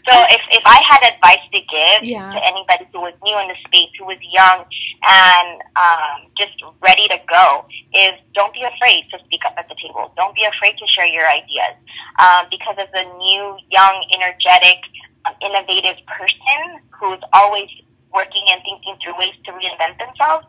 So 0.08 0.14
if, 0.30 0.42
if 0.52 0.64
I 0.66 0.80
had 0.84 1.02
advice 1.16 1.44
to 1.54 1.60
give 1.60 2.04
Yeah. 2.04 2.28
to 2.32 2.40
anybody 2.44 2.86
who 2.92 3.00
was 3.00 3.14
new 3.24 3.38
in 3.40 3.48
the 3.48 3.56
space, 3.68 3.92
who 3.98 4.06
was 4.06 4.20
young 4.20 4.66
and 5.08 5.62
um, 5.80 6.28
just 6.38 6.56
ready 6.84 7.08
to 7.08 7.20
go, 7.28 7.66
is 7.96 8.14
don't 8.36 8.54
be 8.54 8.64
afraid 8.64 9.08
to 9.12 9.20
speak 9.24 9.46
up 9.46 9.56
at 9.58 9.68
the 9.70 9.76
table. 9.80 10.12
Don't 10.18 10.36
be 10.36 10.44
afraid 10.44 10.76
to 10.78 10.86
share 10.96 11.08
your 11.08 11.28
ideas. 11.28 11.76
Um, 12.20 12.48
because 12.52 12.76
as 12.78 12.92
a 12.94 13.06
new, 13.16 13.58
young, 13.72 13.96
energetic, 14.12 14.84
um, 15.26 15.36
innovative 15.40 15.96
person 16.06 16.84
who's 17.00 17.24
always 17.32 17.70
working 18.12 18.44
and 18.52 18.60
thinking 18.68 19.00
through 19.00 19.18
ways 19.18 19.36
to 19.46 19.52
reinvent 19.56 19.98
themselves, 20.04 20.46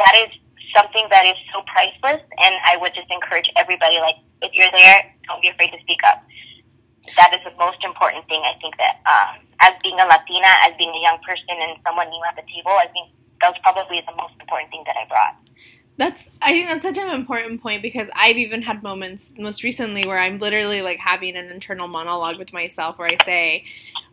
that 0.00 0.14
is 0.16 0.32
something 0.74 1.04
that 1.10 1.26
is 1.26 1.36
so 1.52 1.60
priceless. 1.68 2.24
And 2.40 2.54
I 2.64 2.76
would 2.80 2.94
just 2.94 3.10
encourage 3.10 3.50
everybody, 3.56 4.00
like, 4.00 4.16
if 4.40 4.52
you're 4.54 4.70
there, 4.72 5.12
don't 5.28 5.42
be 5.42 5.48
afraid 5.48 5.70
to 5.76 5.80
speak 5.84 6.00
up 6.08 6.24
that 7.16 7.32
is 7.34 7.40
the 7.44 7.56
most 7.58 7.82
important 7.84 8.26
thing. 8.28 8.42
I 8.44 8.58
think 8.60 8.76
that 8.76 9.00
um, 9.06 9.44
as 9.60 9.74
being 9.82 9.98
a 9.98 10.06
Latina, 10.06 10.48
as 10.66 10.76
being 10.76 10.90
a 10.90 11.02
young 11.02 11.18
person 11.26 11.54
and 11.54 11.78
someone 11.84 12.08
new 12.08 12.22
at 12.28 12.36
the 12.36 12.42
table, 12.42 12.72
I 12.72 12.86
think 12.92 13.10
that 13.40 13.50
was 13.50 13.60
probably 13.62 14.02
the 14.06 14.14
most 14.16 14.34
important 14.40 14.70
thing 14.70 14.82
that 14.86 14.96
I 14.96 15.06
brought. 15.08 15.36
That's 15.96 16.22
I 16.40 16.52
think 16.52 16.68
that's 16.68 16.84
such 16.84 16.98
an 16.98 17.10
important 17.10 17.60
point 17.60 17.82
because 17.82 18.08
I've 18.14 18.36
even 18.36 18.62
had 18.62 18.82
moments 18.82 19.32
most 19.36 19.64
recently 19.64 20.06
where 20.06 20.18
I'm 20.18 20.38
literally 20.38 20.80
like 20.80 20.98
having 20.98 21.36
an 21.36 21.50
internal 21.50 21.88
monologue 21.88 22.38
with 22.38 22.52
myself 22.52 22.98
where 22.98 23.08
I 23.08 23.24
say, 23.24 23.64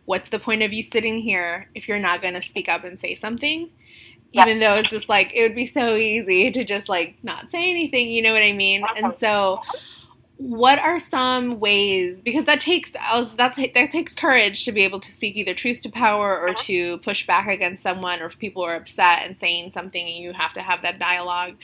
What's 0.04 0.28
the 0.28 0.38
point 0.38 0.62
of 0.62 0.72
you 0.72 0.82
sitting 0.82 1.18
here 1.18 1.68
if 1.74 1.88
you're 1.88 2.00
not 2.00 2.22
gonna 2.22 2.42
speak 2.42 2.68
up 2.68 2.84
and 2.84 2.98
say 2.98 3.14
something? 3.14 3.70
Yeah. 4.32 4.42
Even 4.42 4.58
though 4.58 4.74
it's 4.74 4.90
just 4.90 5.08
like 5.08 5.32
it 5.32 5.42
would 5.42 5.54
be 5.54 5.66
so 5.66 5.94
easy 5.94 6.50
to 6.50 6.64
just 6.64 6.88
like 6.88 7.16
not 7.22 7.52
say 7.52 7.70
anything, 7.70 8.10
you 8.10 8.20
know 8.20 8.32
what 8.32 8.42
I 8.42 8.52
mean? 8.52 8.84
And 8.96 9.14
so 9.20 9.60
what 10.38 10.78
are 10.78 11.00
some 11.00 11.58
ways 11.60 12.20
because 12.20 12.44
that 12.44 12.60
takes 12.60 12.92
that, 12.92 13.56
that 13.72 13.90
takes 13.90 14.14
courage 14.14 14.66
to 14.66 14.72
be 14.72 14.82
able 14.82 15.00
to 15.00 15.10
speak 15.10 15.34
either 15.34 15.54
truth 15.54 15.80
to 15.80 15.88
power 15.88 16.38
or 16.38 16.52
to 16.52 16.98
push 16.98 17.26
back 17.26 17.48
against 17.48 17.82
someone 17.82 18.20
or 18.20 18.26
if 18.26 18.38
people 18.38 18.62
are 18.62 18.74
upset 18.74 19.22
and 19.24 19.38
saying 19.38 19.72
something 19.72 20.06
and 20.06 20.16
you 20.16 20.34
have 20.34 20.52
to 20.52 20.60
have 20.60 20.82
that 20.82 20.98
dialogue. 20.98 21.54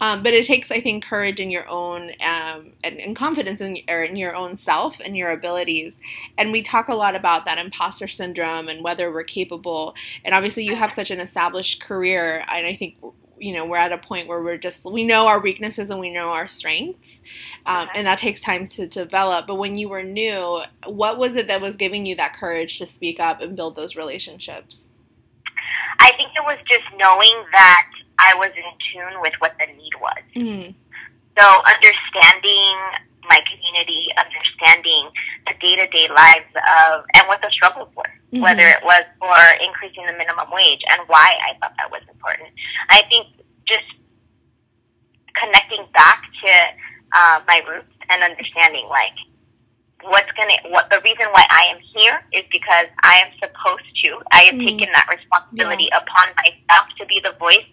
Um, 0.00 0.22
but 0.22 0.32
it 0.32 0.46
takes 0.46 0.70
I 0.70 0.80
think 0.80 1.04
courage 1.04 1.40
in 1.40 1.50
your 1.50 1.68
own 1.68 2.12
um, 2.20 2.72
and, 2.82 2.98
and 2.98 3.14
confidence 3.14 3.60
in, 3.60 3.76
in 3.76 4.16
your 4.16 4.34
own 4.34 4.56
self 4.56 4.96
and 5.04 5.14
your 5.14 5.30
abilities. 5.30 5.94
And 6.38 6.52
we 6.52 6.62
talk 6.62 6.88
a 6.88 6.94
lot 6.94 7.14
about 7.14 7.44
that 7.44 7.58
imposter 7.58 8.08
syndrome 8.08 8.68
and 8.68 8.82
whether 8.82 9.12
we're 9.12 9.24
capable. 9.24 9.94
And 10.24 10.34
obviously 10.34 10.64
you 10.64 10.74
have 10.74 10.92
such 10.92 11.10
an 11.10 11.20
established 11.20 11.82
career 11.82 12.46
and 12.48 12.66
I 12.66 12.76
think 12.76 12.96
you 13.42 13.52
know 13.52 13.66
we're 13.66 13.76
at 13.76 13.92
a 13.92 13.98
point 13.98 14.28
where 14.28 14.42
we're 14.42 14.56
just 14.56 14.84
we 14.84 15.04
know 15.04 15.26
our 15.26 15.40
weaknesses 15.40 15.90
and 15.90 15.98
we 16.00 16.10
know 16.10 16.28
our 16.28 16.48
strengths 16.48 17.20
um, 17.66 17.88
and 17.94 18.06
that 18.06 18.18
takes 18.18 18.40
time 18.40 18.66
to 18.66 18.86
develop 18.86 19.46
but 19.46 19.56
when 19.56 19.76
you 19.76 19.88
were 19.88 20.02
new 20.02 20.60
what 20.86 21.18
was 21.18 21.34
it 21.36 21.48
that 21.48 21.60
was 21.60 21.76
giving 21.76 22.06
you 22.06 22.14
that 22.14 22.34
courage 22.34 22.78
to 22.78 22.86
speak 22.86 23.18
up 23.20 23.40
and 23.40 23.56
build 23.56 23.76
those 23.76 23.96
relationships 23.96 24.86
I 26.02 26.12
think 26.16 26.30
it 26.34 26.44
was 26.44 26.58
just 26.68 26.84
knowing 26.98 27.44
that 27.52 27.88
I 28.18 28.34
was 28.36 28.50
in 28.56 28.64
tune 28.92 29.20
with 29.20 29.34
what 29.38 29.54
the 29.58 29.66
need 29.66 29.94
was. 30.00 30.22
mm 30.34 30.74
So 31.38 31.46
understanding 31.62 32.74
my 33.28 33.40
community, 33.46 34.08
understanding 34.18 35.08
the 35.46 35.54
day 35.60 35.76
to 35.76 35.86
day 35.88 36.08
lives 36.08 36.50
of 36.56 37.04
and 37.14 37.28
what 37.28 37.40
the 37.40 37.50
struggles 37.50 37.88
were. 37.96 38.21
Mhm. 38.32 38.40
Whether 38.40 38.66
it 38.66 38.82
was 38.82 39.04
for 39.20 39.36
increasing 39.62 40.06
the 40.06 40.14
minimum 40.14 40.50
wage 40.50 40.80
and 40.90 41.02
why 41.06 41.38
I 41.42 41.54
thought 41.60 41.74
that 41.76 41.90
was 41.90 42.00
important. 42.08 42.48
I 42.88 43.02
think 43.10 43.26
just 43.68 43.84
connecting 45.34 45.84
back 45.92 46.22
to 46.44 46.52
uh, 47.12 47.40
my 47.46 47.60
roots 47.68 47.92
and 48.08 48.22
understanding 48.22 48.86
like 48.88 49.12
what's 50.04 50.30
gonna 50.32 50.56
what 50.68 50.90
the 50.90 51.00
reason 51.04 51.26
why 51.32 51.44
I 51.50 51.70
am 51.70 51.78
here 51.94 52.22
is 52.32 52.44
because 52.50 52.86
I 53.02 53.22
am 53.24 53.30
supposed 53.38 53.88
to. 54.04 54.22
I 54.32 54.42
have 54.50 54.54
Mhm. 54.54 54.66
taken 54.66 54.92
that 54.92 55.08
responsibility 55.08 55.88
upon 55.92 56.34
myself 56.36 56.88
to 56.98 57.06
be 57.06 57.20
the 57.20 57.32
voice 57.32 57.66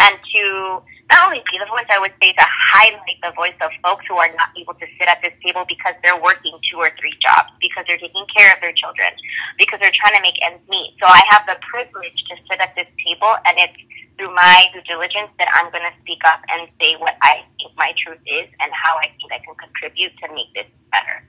and 0.00 0.18
to 0.34 0.82
not 1.10 1.26
only 1.26 1.42
be 1.50 1.58
the 1.58 1.66
voice, 1.66 1.84
I 1.90 1.98
would 1.98 2.14
say 2.20 2.32
to 2.32 2.46
highlight 2.48 3.20
the 3.22 3.30
voice 3.32 3.54
of 3.60 3.70
folks 3.84 4.04
who 4.08 4.16
are 4.16 4.28
not 4.34 4.50
able 4.56 4.74
to 4.74 4.86
sit 4.98 5.06
at 5.06 5.20
this 5.20 5.34
table 5.44 5.64
because 5.68 5.94
they're 6.02 6.20
working 6.20 6.58
two 6.70 6.78
or 6.78 6.90
three 6.98 7.12
jobs, 7.20 7.52
because 7.60 7.84
they're 7.86 7.98
taking 7.98 8.26
care 8.36 8.52
of 8.54 8.60
their 8.60 8.72
children, 8.72 9.12
because 9.58 9.80
they're 9.80 9.94
trying 9.94 10.16
to 10.16 10.22
make 10.22 10.34
ends 10.42 10.66
meet. 10.68 10.96
So 11.00 11.06
I 11.06 11.20
have 11.28 11.46
the 11.46 11.56
privilege 11.60 12.16
to 12.30 12.36
sit 12.48 12.60
at 12.60 12.74
this 12.74 12.88
table, 13.04 13.36
and 13.44 13.58
it's 13.58 13.76
through 14.16 14.32
my 14.34 14.66
due 14.72 14.82
diligence 14.82 15.30
that 15.38 15.48
I'm 15.54 15.70
going 15.70 15.84
to 15.84 15.94
speak 16.00 16.22
up 16.24 16.40
and 16.48 16.68
say 16.80 16.94
what 16.96 17.16
I 17.22 17.44
think 17.58 17.76
my 17.76 17.92
truth 17.98 18.20
is 18.26 18.48
and 18.60 18.70
how 18.72 18.96
I 18.96 19.10
think 19.18 19.32
I 19.32 19.38
can 19.44 19.54
contribute 19.56 20.16
to 20.22 20.34
make 20.34 20.52
this 20.54 20.66
better. 20.92 21.23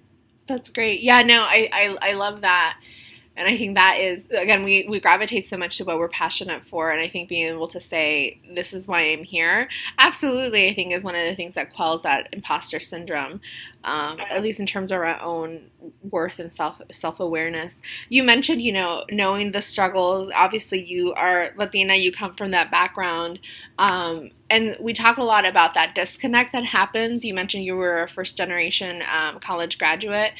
That's 0.48 0.70
great. 0.70 1.02
Yeah, 1.02 1.24
no, 1.24 1.42
I, 1.42 1.70
I, 1.74 1.98
I 2.10 2.14
love 2.14 2.42
that. 2.42 2.78
And 3.38 3.48
I 3.48 3.58
think 3.58 3.76
that 3.76 3.98
is, 4.00 4.28
again, 4.32 4.64
we, 4.64 4.86
we 4.88 5.00
gravitate 5.00 5.50
so 5.50 5.58
much 5.58 5.78
to 5.78 5.84
what 5.84 5.98
we're 5.98 6.08
passionate 6.08 6.66
for. 6.66 6.92
And 6.92 7.02
I 7.02 7.10
think 7.10 7.28
being 7.28 7.48
able 7.48 7.68
to 7.70 7.82
say, 7.82 8.40
this 8.54 8.74
is 8.74 8.88
why 8.88 9.02
I'm 9.02 9.24
here, 9.24 9.68
absolutely, 9.98 10.70
I 10.70 10.74
think 10.74 10.94
is 10.94 11.04
one 11.04 11.16
of 11.16 11.26
the 11.26 11.36
things 11.36 11.56
that 11.56 11.74
quells 11.74 12.04
that 12.04 12.30
imposter 12.32 12.80
syndrome, 12.80 13.42
um, 13.84 14.20
at 14.30 14.42
least 14.42 14.60
in 14.60 14.66
terms 14.66 14.92
of 14.92 14.98
our 15.00 15.20
own 15.22 15.70
worth 16.10 16.40
and 16.40 16.52
self 16.52 16.82
self 16.92 17.20
awareness. 17.20 17.78
You 18.10 18.24
mentioned, 18.24 18.62
you 18.62 18.72
know, 18.72 19.04
knowing 19.12 19.52
the 19.52 19.62
struggles. 19.62 20.32
Obviously, 20.34 20.84
you 20.84 21.14
are 21.14 21.52
Latina, 21.58 21.96
you 21.96 22.12
come 22.12 22.36
from 22.36 22.52
that 22.52 22.72
background. 22.72 23.40
Um, 23.78 24.32
and 24.50 24.78
we 24.80 24.94
talk 24.94 25.18
a 25.18 25.24
lot 25.24 25.46
about 25.46 25.74
that 25.74 25.96
disconnect 25.96 26.54
that 26.54 26.66
happens. 26.66 27.26
You 27.26 27.34
mentioned 27.34 27.66
you 27.66 27.76
were 27.76 28.04
a 28.04 28.08
first 28.08 28.38
generation 28.38 29.04
um, 29.12 29.40
college 29.40 29.78
graduate. 29.78 30.32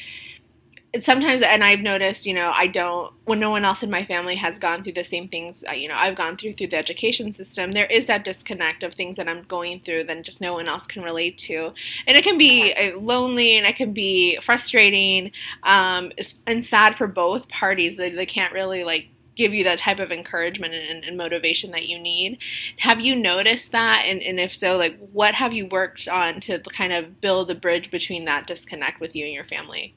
Sometimes, 1.02 1.42
and 1.42 1.64
I've 1.64 1.80
noticed, 1.80 2.26
you 2.26 2.34
know, 2.34 2.52
I 2.56 2.68
don't, 2.68 3.12
when 3.26 3.40
no 3.40 3.50
one 3.50 3.66
else 3.66 3.84
in 3.84 3.90
my 3.90 4.06
family 4.06 4.36
has 4.36 4.60
gone 4.60 4.84
through 4.84 4.94
the 4.94 5.04
same 5.04 5.28
things, 5.28 5.64
uh, 5.68 5.74
you 5.74 5.88
know, 5.88 5.96
I've 5.96 6.16
gone 6.16 6.38
through 6.38 6.54
through 6.54 6.68
the 6.68 6.78
education 6.78 7.34
system, 7.34 7.72
there 7.72 7.86
is 7.88 8.06
that 8.06 8.24
disconnect 8.24 8.84
of 8.84 8.94
things 8.94 9.16
that 9.18 9.28
I'm 9.28 9.44
going 9.44 9.82
through 9.82 10.06
that 10.06 10.22
just 10.24 10.42
no 10.42 10.54
one 10.54 10.68
else 10.68 10.86
can 10.86 11.04
relate 11.04 11.38
to. 11.40 11.74
And 12.08 12.18
it 12.18 12.24
can 12.24 12.38
be 12.38 12.74
uh, 12.74 12.98
lonely 13.00 13.58
and 13.58 13.66
it 13.66 13.76
can 13.76 13.94
be 13.94 14.40
frustrating 14.42 15.32
um, 15.64 16.12
and 16.46 16.64
sad 16.64 16.96
for 16.96 17.08
both 17.08 17.50
parties. 17.50 17.98
They, 17.98 18.12
they 18.12 18.26
can't 18.26 18.54
really, 18.54 18.84
like, 18.84 19.10
give 19.36 19.54
you 19.54 19.66
that 19.66 19.80
type 19.80 20.00
of 20.00 20.12
encouragement 20.12 20.74
and, 20.74 21.04
and 21.04 21.18
motivation 21.18 21.72
that 21.72 21.88
you 21.88 22.00
need. 22.00 22.38
Have 22.78 23.02
you 23.02 23.16
noticed 23.16 23.72
that? 23.74 24.06
And, 24.06 24.22
and 24.22 24.40
if 24.40 24.56
so, 24.56 24.78
like, 24.78 24.98
what 25.12 25.36
have 25.36 25.54
you 25.54 25.68
worked 25.68 26.08
on 26.08 26.40
to 26.42 26.60
kind 26.60 26.94
of 26.94 27.20
build 27.20 27.52
a 27.52 27.56
bridge 27.56 27.92
between 27.92 28.26
that 28.26 28.48
disconnect 28.48 29.02
with 29.02 29.16
you 29.16 29.26
and 29.26 29.34
your 29.34 29.44
family? 29.44 29.94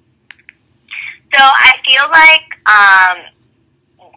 So 1.35 1.43
I 1.45 1.73
feel 1.85 2.07
like 2.11 2.49
um, 2.67 3.17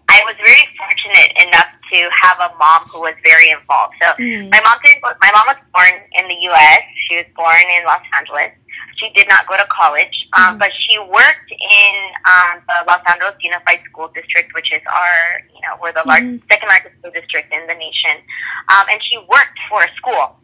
I 0.10 0.20
was 0.26 0.36
very 0.44 0.66
fortunate 0.78 1.32
enough 1.48 1.72
to 1.94 2.10
have 2.24 2.38
a 2.40 2.56
mom 2.58 2.88
who 2.92 3.02
was 3.02 3.16
very 3.26 3.52
involved. 3.52 3.96
So 4.02 4.14
Mm. 4.20 4.50
my 4.52 4.62
mom 4.64 4.78
did. 4.86 4.96
My 5.02 5.32
mom 5.36 5.48
was 5.48 5.58
born 5.74 5.92
in 6.20 6.28
the 6.28 6.36
U.S. 6.52 6.82
She 7.08 7.18
was 7.18 7.26
born 7.36 7.64
in 7.78 7.84
Los 7.86 8.02
Angeles. 8.18 8.52
She 9.00 9.10
did 9.16 9.28
not 9.30 9.48
go 9.48 9.58
to 9.58 9.66
college, 9.68 10.14
um, 10.38 10.56
Mhm. 10.56 10.60
but 10.60 10.72
she 10.88 10.98
worked 11.00 11.52
in 11.52 11.94
um, 12.26 12.62
the 12.68 12.86
Los 12.88 13.02
Angeles 13.12 13.36
Unified 13.40 13.82
School 13.90 14.08
District, 14.10 14.54
which 14.54 14.72
is 14.72 14.82
our, 14.88 15.42
you 15.54 15.62
know, 15.66 15.78
we're 15.82 15.92
the 15.92 16.04
lar- 16.06 16.20
Mhm. 16.22 16.42
second 16.52 16.70
largest 16.70 16.96
school 17.00 17.12
district 17.12 17.52
in 17.54 17.66
the 17.68 17.74
nation. 17.76 18.22
Um, 18.70 18.86
and 18.90 19.02
she 19.04 19.18
worked 19.18 19.58
for 19.70 19.82
a 19.84 19.90
school. 19.96 20.38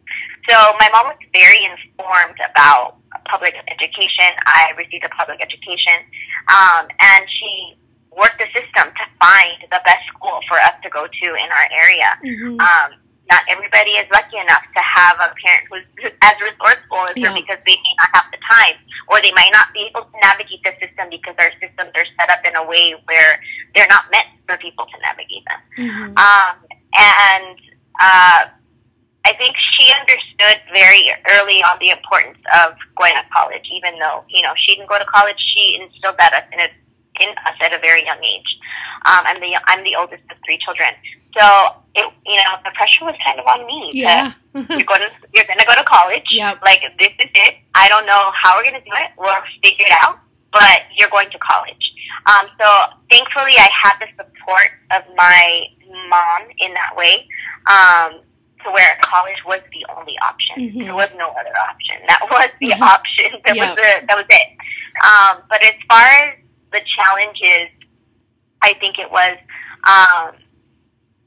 So 0.48 0.56
my 0.80 0.88
mom 0.92 1.06
was 1.08 1.18
very 1.32 1.64
informed 1.64 2.40
about 2.40 2.96
public 3.30 3.54
education. 3.68 4.30
I 4.46 4.72
received 4.76 5.04
a 5.04 5.08
public 5.10 5.40
education, 5.42 5.98
um, 6.48 6.88
and 7.00 7.28
she 7.30 7.76
worked 8.10 8.38
the 8.38 8.48
system 8.56 8.92
to 8.94 9.04
find 9.20 9.60
the 9.70 9.80
best 9.84 10.04
school 10.08 10.40
for 10.48 10.58
us 10.58 10.74
to 10.82 10.88
go 10.90 11.06
to 11.06 11.26
in 11.34 11.48
our 11.52 11.68
area. 11.70 12.10
Mhm. 12.24 12.60
Um, 12.60 12.94
not 13.30 13.42
everybody 13.48 13.92
is 14.00 14.08
lucky 14.12 14.38
enough 14.40 14.64
to 14.74 14.82
have 14.82 15.16
a 15.20 15.28
parent 15.36 15.64
who's, 15.70 15.84
who's 16.00 16.16
as 16.22 16.34
resourceful 16.40 17.04
as 17.08 17.16
Yeah. 17.16 17.28
her 17.28 17.34
because 17.36 17.60
they 17.66 17.76
may 17.76 17.94
not 18.00 18.10
have 18.16 18.26
the 18.32 18.40
time, 18.48 18.76
or 19.08 19.20
they 19.20 19.32
might 19.32 19.52
not 19.52 19.68
be 19.72 19.84
able 19.88 20.04
to 20.08 20.16
navigate 20.22 20.62
the 20.64 20.72
system 20.80 21.08
because 21.10 21.36
our 21.38 21.52
systems 21.60 21.92
are 21.94 22.08
set 22.18 22.28
up 22.32 22.40
in 22.44 22.56
a 22.56 22.64
way 22.64 22.94
where 23.04 23.40
they're 23.74 23.90
not 23.92 24.10
meant 24.10 24.28
for 24.48 24.56
people 24.58 24.86
to 24.86 24.96
navigate 25.04 25.44
them. 25.44 25.60
Mhm. 25.76 26.18
Um, 26.18 26.54
and 26.96 27.56
uh, 28.00 28.48
I 29.26 29.32
think 29.36 29.54
she 29.76 29.92
understood 29.92 30.62
very 30.72 31.12
early 31.36 31.60
on 31.62 31.76
the 31.80 31.90
importance 31.90 32.38
of 32.64 32.72
going 32.96 33.12
to 33.14 33.24
college, 33.34 33.68
even 33.72 33.98
though 33.98 34.24
you 34.28 34.40
know 34.42 34.54
she 34.56 34.74
didn't 34.74 34.88
go 34.88 34.98
to 34.98 35.04
college. 35.04 35.36
She 35.54 35.76
instilled 35.80 36.16
that 36.18 36.48
in, 36.52 36.60
a, 36.60 36.68
in 37.20 37.30
us 37.46 37.56
at 37.62 37.72
a 37.74 37.78
very 37.78 38.04
young 38.04 38.22
age. 38.22 38.50
Um, 39.06 39.22
I'm 39.26 39.40
the 39.40 39.58
I'm 39.66 39.84
the 39.84 39.94
oldest 39.96 40.22
of 40.30 40.36
three 40.44 40.58
children, 40.58 40.90
so 41.36 41.44
it 41.94 42.06
you 42.26 42.36
know 42.36 42.54
the 42.64 42.70
pressure 42.74 43.04
was 43.04 43.14
kind 43.24 43.38
of 43.38 43.46
on 43.46 43.66
me. 43.66 43.90
to- 43.92 43.98
Yeah. 43.98 44.32
you're 44.54 44.88
going 44.90 45.00
to 45.06 45.10
you're 45.34 45.44
going 45.46 45.58
to 45.58 45.66
go 45.66 45.74
to 45.74 45.84
college. 45.84 46.26
Yep. 46.30 46.62
Like 46.64 46.80
this 46.98 47.12
is 47.20 47.30
it. 47.34 47.54
I 47.74 47.88
don't 47.88 48.06
know 48.06 48.30
how 48.34 48.56
we're 48.56 48.64
going 48.70 48.80
to 48.82 48.86
do 48.86 48.94
it. 48.96 49.10
We'll 49.18 49.34
figure 49.62 49.86
it 49.86 49.94
out. 50.02 50.18
But 50.52 50.82
you're 50.96 51.10
going 51.10 51.30
to 51.30 51.38
college. 51.38 51.84
Um, 52.26 52.46
so 52.58 52.66
thankfully, 53.10 53.52
I 53.58 53.68
had 53.72 53.94
the 54.00 54.08
support 54.16 54.68
of 54.90 55.02
my 55.14 55.62
mom 56.10 56.48
in 56.58 56.72
that 56.74 56.96
way. 56.96 57.26
Um, 57.70 58.20
to 58.64 58.72
where 58.72 58.98
college 59.04 59.38
was 59.46 59.60
the 59.70 59.86
only 59.96 60.14
option. 60.26 60.56
Mhm. 60.74 60.84
There 60.86 60.94
was 60.94 61.08
no 61.16 61.28
other 61.30 61.54
option. 61.70 61.94
That 62.08 62.18
was 62.28 62.50
the 62.60 62.70
Mhm. 62.74 62.80
option. 62.82 63.30
That 63.46 63.54
Yep. 63.54 63.68
was 63.68 63.76
the 63.76 64.06
that 64.08 64.16
was 64.16 64.26
it. 64.28 64.48
Um, 65.06 65.42
but 65.48 65.62
as 65.62 65.74
far 65.88 66.02
as 66.02 66.34
the 66.72 66.80
challenges 66.96 67.70
I 68.62 68.74
think 68.80 68.98
it 68.98 69.10
was 69.10 69.36
um, 69.86 70.34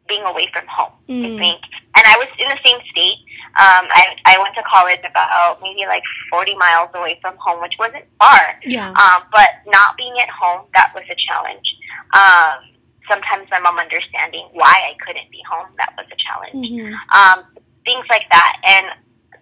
being 0.07 0.23
away 0.23 0.49
from 0.53 0.65
home. 0.67 0.91
Mm. 1.07 1.25
I 1.25 1.39
think, 1.39 1.59
and 1.95 2.03
I 2.07 2.15
was 2.17 2.27
in 2.39 2.47
the 2.49 2.59
same 2.65 2.79
state. 2.91 3.19
Um, 3.59 3.87
I 3.91 4.15
I 4.25 4.37
went 4.39 4.55
to 4.55 4.63
college 4.63 4.99
about 5.03 5.61
maybe 5.61 5.85
like 5.87 6.03
forty 6.31 6.55
miles 6.55 6.89
away 6.93 7.19
from 7.21 7.35
home, 7.37 7.61
which 7.61 7.75
wasn't 7.79 8.05
far. 8.19 8.59
Yeah. 8.63 8.89
Um, 8.89 9.23
but 9.31 9.49
not 9.67 9.97
being 9.97 10.15
at 10.19 10.29
home, 10.29 10.67
that 10.75 10.91
was 10.95 11.03
a 11.09 11.15
challenge. 11.27 11.67
Um, 12.13 12.71
sometimes 13.09 13.47
my 13.51 13.59
mom 13.59 13.77
understanding 13.77 14.47
why 14.53 14.71
I 14.71 14.95
couldn't 15.05 15.29
be 15.31 15.43
home, 15.49 15.67
that 15.77 15.93
was 15.97 16.07
a 16.11 16.15
challenge. 16.15 16.67
Mhm. 16.67 16.93
Um, 17.15 17.45
things 17.83 18.05
like 18.09 18.29
that. 18.31 18.55
And 18.63 18.87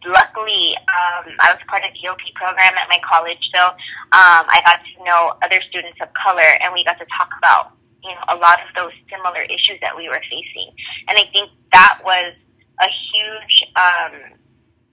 luckily, 0.06 0.75
um, 0.88 1.34
I 1.39 1.51
was 1.51 1.62
part 1.68 1.84
of 1.84 1.91
the 1.91 2.00
EOP 2.00 2.34
program 2.36 2.74
at 2.77 2.88
my 2.88 3.00
college, 3.03 3.41
so 3.53 3.75
um, 4.15 4.44
I 4.48 4.62
got 4.65 4.79
to 4.79 5.03
know 5.03 5.34
other 5.44 5.60
students 5.70 6.00
of 6.01 6.10
color, 6.13 6.48
and 6.63 6.74
we 6.74 6.84
got 6.84 6.98
to 7.00 7.08
talk 7.18 7.29
about 7.38 7.75
you 8.03 8.12
know 8.15 8.24
a 8.29 8.38
lot 8.38 8.60
of 8.63 8.70
those 8.75 8.96
similar 9.12 9.44
issues 9.44 9.79
that 9.82 9.96
we 9.96 10.08
were 10.08 10.22
facing. 10.29 10.72
And 11.08 11.18
I 11.18 11.25
think 11.32 11.51
that 11.74 12.00
was 12.03 12.34
a 12.79 12.88
huge 12.88 13.56
um, 13.75 14.39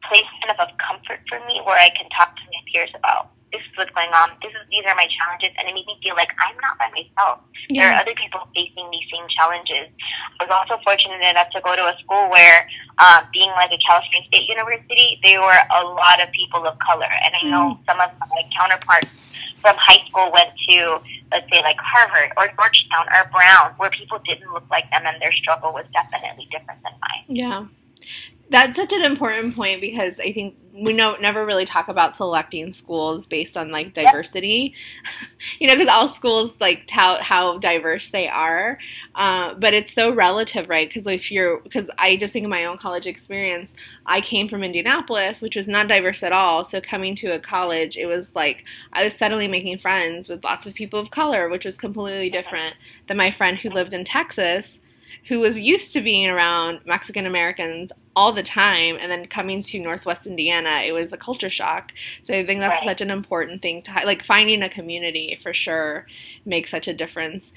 place 0.09 0.27
kind 0.43 0.51
of 0.51 0.59
of 0.59 0.75
comfort 0.79 1.23
for 1.29 1.39
me, 1.47 1.63
where 1.65 1.79
I 1.79 1.91
can 1.95 2.09
talk 2.17 2.35
to 2.35 2.43
my 2.51 2.63
peers 2.73 2.91
about 2.95 3.36
what's 3.77 3.93
going 3.93 4.13
on. 4.13 4.35
This 4.43 4.53
is 4.53 4.65
these 4.71 4.85
are 4.89 4.95
my 4.95 5.09
challenges, 5.09 5.53
and 5.59 5.69
it 5.69 5.75
made 5.75 5.87
me 5.87 5.97
feel 6.03 6.17
like 6.17 6.33
I'm 6.41 6.57
not 6.65 6.79
by 6.79 6.89
myself. 6.93 7.41
There 7.69 7.87
are 7.93 8.01
other 8.01 8.15
people 8.15 8.41
facing 8.55 8.87
these 8.91 9.07
same 9.13 9.27
challenges. 9.37 9.91
I 10.39 10.47
was 10.47 10.53
also 10.53 10.81
fortunate 10.85 11.23
enough 11.23 11.51
to 11.51 11.61
go 11.61 11.75
to 11.75 11.85
a 11.91 11.95
school 11.99 12.31
where, 12.31 12.69
um, 12.99 13.27
being 13.33 13.51
like 13.59 13.73
a 13.73 13.81
California 13.83 14.23
State 14.29 14.49
University, 14.49 15.19
there 15.23 15.41
were 15.41 15.61
a 15.75 15.83
lot 15.85 16.23
of 16.23 16.31
people 16.31 16.67
of 16.67 16.79
color, 16.79 17.09
and 17.11 17.33
I 17.35 17.43
know 17.51 17.79
some 17.89 18.01
of 18.01 18.11
my 18.19 18.43
counterparts 18.55 19.11
from 19.59 19.77
high 19.79 20.05
school 20.07 20.31
went 20.33 20.51
to, 20.69 21.01
let's 21.33 21.49
say, 21.51 21.61
like 21.63 21.77
Harvard 21.81 22.31
or 22.37 22.47
Georgetown 22.55 23.07
or 23.11 23.29
Brown, 23.33 23.75
where 23.79 23.91
people 23.91 24.19
didn't 24.25 24.53
look 24.53 24.65
like 24.71 24.89
them, 24.91 25.03
and 25.07 25.21
their 25.21 25.33
struggle 25.33 25.73
was 25.73 25.85
definitely 25.93 26.47
different 26.51 26.83
than 26.83 26.93
mine. 27.01 27.25
Yeah. 27.29 27.67
That's 28.49 28.77
such 28.77 28.93
an 28.93 29.03
important 29.03 29.57
point 29.57 29.81
because 29.81 30.21
I 30.21 30.33
think 30.33 30.57
we 30.73 30.93
know 30.93 31.17
never 31.17 31.47
really 31.47 31.65
talk 31.65 31.89
about 31.89 32.15
selecting 32.15 32.73
schools 32.73 33.25
based 33.27 33.57
on 33.57 33.71
like 33.71 33.95
diversity, 33.95 34.75
you 35.59 35.67
know, 35.67 35.75
because 35.75 35.89
all 35.89 36.07
schools 36.07 36.55
like 36.61 36.87
tout 36.87 37.23
how 37.23 37.59
diverse 37.59 38.11
they 38.11 38.29
are, 38.29 38.79
uh, 39.15 39.55
but 39.55 39.73
it's 39.73 39.93
so 39.93 40.13
relative, 40.13 40.69
right? 40.69 40.89
Because 40.89 41.07
if 41.07 41.33
you're, 41.33 41.61
because 41.61 41.89
I 41.99 42.17
just 42.17 42.33
think 42.33 42.45
of 42.45 42.51
my 42.51 42.67
own 42.67 42.77
college 42.77 43.07
experience, 43.07 43.73
I 44.05 44.21
came 44.21 44.49
from 44.49 44.63
Indianapolis, 44.63 45.41
which 45.41 45.57
was 45.57 45.67
not 45.67 45.89
diverse 45.89 46.23
at 46.23 46.33
all. 46.33 46.63
So 46.63 46.81
coming 46.81 47.15
to 47.17 47.35
a 47.35 47.41
college, 47.41 47.97
it 47.97 48.07
was 48.07 48.35
like 48.35 48.65
I 48.93 49.03
was 49.03 49.15
suddenly 49.15 49.49
making 49.49 49.79
friends 49.79 50.29
with 50.29 50.45
lots 50.45 50.67
of 50.67 50.75
people 50.75 51.01
of 51.01 51.11
color, 51.11 51.49
which 51.49 51.65
was 51.65 51.79
completely 51.79 52.31
different 52.31 52.77
than 53.09 53.17
my 53.17 53.31
friend 53.31 53.59
who 53.59 53.71
lived 53.71 53.95
in 53.95 54.05
Texas 54.05 54.79
who 55.29 55.41
was 55.41 55.61
used 55.61 55.93
to 55.93 56.01
being 56.01 56.27
around 56.29 56.81
Mexican 56.87 57.27
Americans 57.27 57.91
all 58.15 58.33
the 58.33 58.43
time 58.43 58.97
and 59.01 59.11
then 59.11 59.27
coming 59.27 59.61
to 59.63 59.79
Northwest 59.81 60.27
Indiana, 60.27 60.83
it 60.87 60.93
was 60.93 61.13
a 61.13 61.17
culture 61.17 61.51
shock. 61.51 61.93
So 62.23 62.35
I 62.35 62.47
think 62.47 62.61
that's 62.61 62.81
Right. 62.81 62.91
such 62.91 63.01
an 63.03 63.11
important 63.11 63.61
thing 63.61 63.83
to 63.83 63.93
like 64.05 64.25
finding 64.25 64.63
a 64.63 64.69
community 64.69 65.39
for 65.43 65.53
sure 65.53 66.07
makes 66.45 66.71
such 66.71 66.89
a 66.89 66.95
difference. 66.95 67.53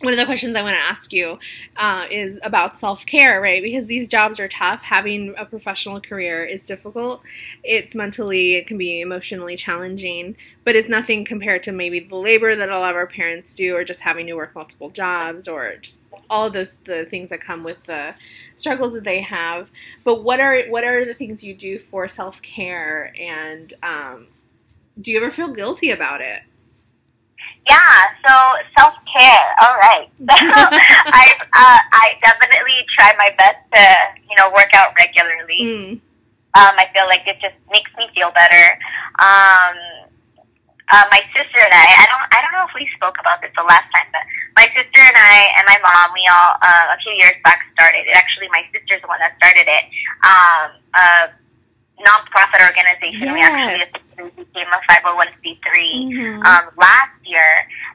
One 0.00 0.12
of 0.12 0.16
the 0.16 0.26
questions 0.26 0.54
I 0.54 0.62
want 0.62 0.74
to 0.74 0.80
ask 0.80 1.12
you 1.12 1.40
uh, 1.76 2.06
is 2.08 2.38
about 2.44 2.76
self 2.78 3.04
care, 3.04 3.40
right? 3.40 3.60
Because 3.60 3.88
these 3.88 4.06
jobs 4.06 4.38
are 4.38 4.46
tough. 4.46 4.80
Having 4.82 5.34
a 5.36 5.44
professional 5.44 6.00
career 6.00 6.44
is 6.44 6.62
difficult. 6.62 7.20
It's 7.64 7.96
mentally, 7.96 8.54
it 8.54 8.68
can 8.68 8.78
be 8.78 9.00
emotionally 9.00 9.56
challenging, 9.56 10.36
but 10.64 10.76
it's 10.76 10.88
nothing 10.88 11.24
compared 11.24 11.64
to 11.64 11.72
maybe 11.72 11.98
the 11.98 12.14
labor 12.14 12.54
that 12.54 12.68
a 12.68 12.78
lot 12.78 12.90
of 12.90 12.96
our 12.96 13.08
parents 13.08 13.56
do, 13.56 13.74
or 13.74 13.82
just 13.82 13.98
having 14.00 14.26
to 14.28 14.34
work 14.34 14.54
multiple 14.54 14.90
jobs, 14.90 15.48
or 15.48 15.74
just 15.82 15.98
all 16.30 16.48
those 16.48 16.76
the 16.78 17.04
things 17.06 17.30
that 17.30 17.40
come 17.40 17.64
with 17.64 17.82
the 17.86 18.14
struggles 18.56 18.92
that 18.92 19.02
they 19.02 19.20
have. 19.20 19.68
But 20.04 20.22
what 20.22 20.38
are 20.38 20.62
what 20.68 20.84
are 20.84 21.04
the 21.04 21.14
things 21.14 21.42
you 21.42 21.54
do 21.56 21.80
for 21.80 22.06
self 22.06 22.40
care, 22.40 23.12
and 23.20 23.74
um, 23.82 24.28
do 25.00 25.10
you 25.10 25.16
ever 25.20 25.32
feel 25.32 25.52
guilty 25.52 25.90
about 25.90 26.20
it? 26.20 26.42
Yeah, 27.68 28.00
so 28.24 28.32
self 28.78 28.94
care. 29.12 29.48
All 29.60 29.76
right. 29.76 30.08
I 30.28 31.26
uh, 31.52 31.80
I 31.92 32.16
definitely 32.24 32.80
try 32.96 33.12
my 33.18 33.30
best 33.36 33.60
to 33.74 33.84
you 34.28 34.36
know 34.38 34.50
work 34.50 34.72
out 34.74 34.96
regularly. 34.96 35.60
Mm. 35.60 36.00
Um, 36.56 36.74
I 36.80 36.88
feel 36.96 37.06
like 37.06 37.28
it 37.28 37.36
just 37.40 37.54
makes 37.70 37.90
me 37.98 38.08
feel 38.14 38.32
better. 38.32 38.64
Um, 39.20 40.08
uh, 40.88 41.04
my 41.12 41.20
sister 41.36 41.60
and 41.60 41.74
I, 41.76 41.84
I 41.84 42.04
don't 42.08 42.24
I 42.32 42.38
don't 42.40 42.54
know 42.56 42.64
if 42.64 42.72
we 42.72 42.88
spoke 42.96 43.20
about 43.20 43.44
this 43.44 43.52
the 43.52 43.68
last 43.68 43.84
time, 43.92 44.08
but 44.16 44.24
my 44.56 44.64
sister 44.72 45.02
and 45.04 45.18
I 45.20 45.52
and 45.60 45.64
my 45.68 45.78
mom, 45.84 46.16
we 46.16 46.24
all 46.24 46.56
uh, 46.64 46.96
a 46.96 46.98
few 47.04 47.12
years 47.20 47.36
back 47.44 47.60
started. 47.76 48.08
It 48.08 48.16
actually 48.16 48.48
my 48.48 48.64
sister's 48.72 49.04
the 49.04 49.08
one 49.12 49.20
that 49.20 49.36
started 49.36 49.68
it. 49.68 49.84
Um, 50.24 50.68
a 50.96 51.06
nonprofit 52.04 52.60
organization. 52.66 53.32
We 53.32 53.40
actually 53.40 54.30
became 54.34 54.68
a 54.70 54.80
five 54.88 55.02
hundred 55.02 55.16
one 55.16 55.32
c 55.42 55.58
three 55.66 56.10
Mhm. 56.14 56.42
um, 56.46 56.64
last 56.76 57.14
year, 57.24 57.52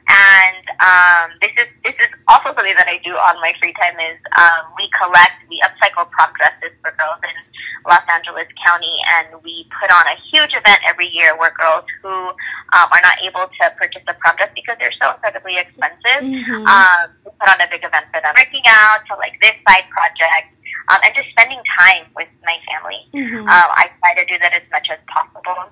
and 0.08 0.64
um, 0.80 1.26
this 1.40 1.52
is 1.56 1.68
this 1.84 1.96
is 2.00 2.10
also 2.28 2.54
something 2.54 2.76
that 2.76 2.88
I 2.88 2.98
do 3.04 3.12
on 3.12 3.40
my 3.40 3.52
free 3.60 3.72
time. 3.80 3.96
Is 4.00 4.20
um, 4.36 4.72
we 4.76 4.88
collect, 4.96 5.36
we 5.48 5.60
upcycle 5.64 6.08
prom 6.10 6.32
dresses 6.36 6.72
for 6.80 6.92
girls 6.96 7.20
in 7.24 7.36
Los 7.84 8.04
Angeles 8.08 8.48
County, 8.64 8.96
and 9.20 9.42
we 9.44 9.68
put 9.80 9.92
on 9.92 10.04
a 10.08 10.16
huge 10.32 10.52
event 10.56 10.80
every 10.88 11.08
year 11.12 11.36
where 11.36 11.52
girls 11.52 11.84
who 12.00 12.32
um, 12.72 12.88
are 12.88 13.02
not 13.04 13.20
able 13.20 13.44
to 13.44 13.62
purchase 13.76 14.04
a 14.08 14.14
prom 14.14 14.36
dress 14.36 14.48
because 14.56 14.76
they're 14.80 14.96
so 15.00 15.12
incredibly 15.12 15.56
expensive. 15.60 16.24
Mhm. 16.24 16.64
Um, 16.64 17.04
we 17.24 17.30
put 17.36 17.48
on 17.52 17.60
a 17.60 17.68
big 17.68 17.84
event 17.84 18.06
for 18.12 18.20
them, 18.24 18.32
working 18.36 18.64
out 18.68 19.04
to 19.08 19.16
like 19.20 19.36
this 19.44 19.52
side 19.68 19.84
project, 19.92 20.48
um, 20.88 20.98
and 21.04 21.14
just 21.14 21.30
spending 21.30 21.60
time 21.78 22.06
with 22.16 22.28
my 22.44 22.56
family. 22.68 23.00
Mhm. 23.14 23.46
Um, 23.48 23.68
I 23.72 23.90
try 24.00 24.14
to 24.14 24.24
do 24.26 24.38
that 24.38 24.52
as 24.52 24.62
much 24.70 24.88
as 24.90 24.98
possible 25.06 25.70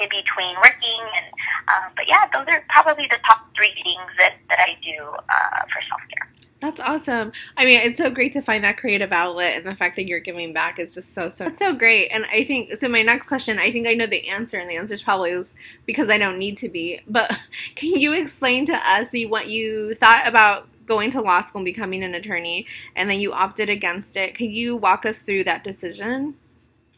in 0.00 0.08
between 0.08 0.54
working 0.56 1.00
and 1.16 1.26
um, 1.68 1.92
but 1.96 2.06
yeah 2.06 2.26
those 2.32 2.46
are 2.48 2.62
probably 2.68 3.06
the 3.10 3.18
top 3.28 3.46
three 3.56 3.74
things 3.82 4.10
that, 4.18 4.34
that 4.48 4.58
I 4.58 4.76
do 4.82 5.02
uh, 5.02 5.62
for 5.64 5.80
self-care 5.88 6.28
That's 6.60 6.80
awesome. 6.80 7.32
I 7.56 7.64
mean, 7.64 7.80
it's 7.80 7.98
so 7.98 8.10
great 8.10 8.32
to 8.32 8.42
find 8.42 8.64
that 8.64 8.78
creative 8.78 9.12
outlet, 9.12 9.58
and 9.58 9.66
the 9.66 9.76
fact 9.76 9.94
that 9.94 10.06
you're 10.06 10.20
giving 10.20 10.52
back 10.52 10.80
is 10.80 10.94
just 10.94 11.14
so 11.14 11.30
so. 11.30 11.44
That's 11.44 11.58
so 11.58 11.72
great. 11.72 12.08
And 12.08 12.26
I 12.26 12.44
think 12.44 12.76
so. 12.76 12.88
My 12.88 13.02
next 13.02 13.28
question, 13.28 13.60
I 13.60 13.70
think 13.70 13.86
I 13.86 13.94
know 13.94 14.08
the 14.08 14.28
answer, 14.28 14.58
and 14.58 14.68
the 14.68 14.74
answer 14.74 14.94
is 14.94 15.02
probably 15.02 15.30
is 15.30 15.46
because 15.86 16.10
I 16.10 16.18
don't 16.18 16.36
need 16.36 16.58
to 16.58 16.68
be. 16.68 17.00
But 17.06 17.30
can 17.76 17.90
you 17.90 18.12
explain 18.12 18.66
to 18.66 18.74
us 18.74 19.10
what 19.28 19.46
you 19.48 19.94
thought 19.94 20.26
about 20.26 20.66
going 20.88 21.10
to 21.12 21.20
law 21.20 21.44
school 21.46 21.60
and 21.60 21.64
becoming 21.64 22.02
an 22.02 22.14
attorney, 22.14 22.66
and 22.96 23.08
then 23.08 23.20
you 23.20 23.32
opted 23.32 23.68
against 23.68 24.16
it? 24.16 24.34
Can 24.34 24.50
you 24.50 24.76
walk 24.76 25.04
us 25.06 25.22
through 25.22 25.44
that 25.44 25.62
decision? 25.62 26.34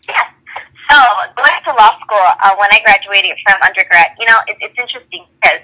yeah 0.08 0.32
so 0.90 0.96
going 1.36 1.58
to 1.62 1.70
law 1.76 1.92
school 2.00 2.24
uh, 2.42 2.56
when 2.56 2.66
I 2.72 2.80
graduated 2.82 3.36
from 3.46 3.60
undergrad 3.62 4.16
you 4.18 4.26
know 4.26 4.38
it, 4.48 4.56
it's 4.64 4.74
interesting 4.80 5.22
because 5.38 5.60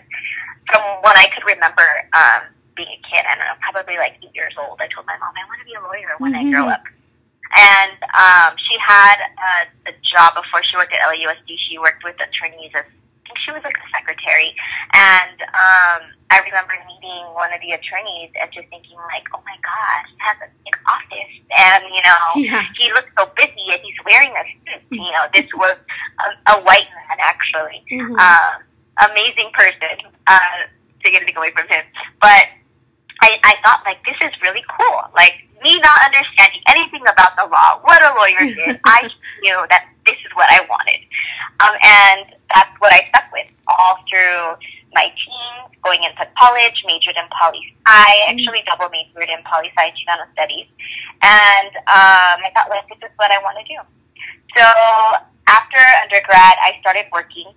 from 0.71 0.83
when 1.03 1.17
I 1.17 1.27
could 1.35 1.43
remember 1.49 1.89
um, 2.15 2.53
being 2.77 2.93
a 2.93 3.01
kid 3.09 3.25
I 3.25 3.35
don't 3.35 3.49
know 3.49 3.59
probably 3.65 3.97
like 3.97 4.21
eight 4.23 4.35
years 4.37 4.53
old 4.61 4.77
I 4.79 4.87
told 4.93 5.07
my 5.09 5.17
mom 5.19 5.33
I 5.35 5.43
want 5.49 5.59
to 5.65 5.67
be 5.67 5.75
a 5.75 5.83
lawyer 5.83 6.15
when 6.21 6.37
I 6.37 6.45
grow 6.53 6.69
Mhm. 6.69 6.75
up 6.79 6.85
and 7.57 7.97
um, 8.19 8.51
she 8.69 8.77
had 8.79 9.17
a, 9.25 9.91
a 9.91 9.95
job 10.15 10.35
before 10.37 10.61
she 10.69 10.77
worked 10.77 10.93
at 10.93 11.01
LAUSD. 11.09 11.49
She 11.71 11.79
worked 11.79 12.03
with 12.05 12.15
attorneys 12.21 12.75
as 12.75 12.85
she 13.47 13.55
was 13.55 13.63
like 13.63 13.79
a 13.79 13.87
secretary. 13.95 14.51
And 14.99 15.39
um, 15.55 16.01
I 16.35 16.43
remember 16.43 16.75
meeting 16.91 17.23
one 17.39 17.55
of 17.55 17.63
the 17.63 17.73
attorneys 17.79 18.35
and 18.35 18.51
just 18.51 18.67
thinking 18.69 18.99
like, 19.15 19.23
oh 19.31 19.41
my 19.47 19.55
gosh, 19.63 20.11
he 20.11 20.19
has 20.27 20.37
a 20.43 20.51
big 20.67 20.77
office, 20.91 21.33
and 21.55 21.81
you 21.95 22.03
know, 22.03 22.23
Yeah. 22.43 22.67
he 22.75 22.91
looks 22.93 23.09
so 23.15 23.31
busy, 23.39 23.71
and 23.71 23.81
he's 23.87 23.97
wearing 24.05 24.35
a 24.35 24.43
suit. 24.67 24.83
You 24.91 25.13
know, 25.15 25.31
this 25.33 25.47
was 25.55 25.79
a, 25.79 26.59
a 26.59 26.63
white 26.67 26.91
man 27.07 27.19
actually 27.23 27.87
Mhm. 27.95 28.19
um, 28.19 28.67
amazing 29.07 29.49
person. 29.55 30.11
Uh, 30.27 30.67
taking 31.05 31.23
anything 31.23 31.37
away 31.39 31.53
from 31.55 31.69
him, 31.69 31.85
but 32.21 32.51
I, 33.23 33.39
I 33.45 33.55
thought 33.63 33.83
like 33.87 34.03
this 34.05 34.17
is 34.27 34.33
really 34.43 34.65
cool. 34.75 35.01
Like 35.15 35.47
me 35.63 35.79
not 35.79 35.99
understanding 36.05 36.61
anything 36.67 37.03
about 37.07 37.37
the 37.39 37.47
law, 37.47 37.79
what 37.87 38.03
a 38.03 38.11
lawyer 38.19 38.43
did, 38.55 38.81
I 38.85 39.09
knew 39.43 39.65
that 39.71 39.87
this 40.07 40.17
is 40.25 40.31
what 40.35 40.49
I 40.51 40.63
wanted, 40.71 41.01
um, 41.61 41.75
and 41.83 42.25
that's 42.55 42.75
what 42.79 42.93
I 42.95 43.05
stuck 43.11 43.29
with 43.33 43.47
all 43.69 43.99
through 44.09 44.57
my 44.95 45.11
teens, 45.13 45.69
going 45.85 46.01
into 46.03 46.25
college, 46.41 46.79
majored 46.87 47.19
in 47.19 47.29
poli 47.35 47.61
I 47.87 48.25
actually 48.31 48.63
double 48.65 48.89
majored 48.89 49.29
in 49.29 49.43
poli 49.45 49.69
sci 49.75 49.87
Chicano 49.99 50.25
studies, 50.33 50.67
and 51.23 51.73
um, 51.91 52.37
I 52.43 52.51
thought 52.55 52.71
like 52.71 52.87
this 52.89 53.03
is 53.03 53.13
what 53.17 53.31
I 53.31 53.39
want 53.43 53.59
to 53.61 53.67
do. 53.67 53.79
So 54.57 54.65
after 55.47 55.81
undergrad, 56.03 56.57
I 56.63 56.79
started 56.81 57.07
working. 57.13 57.53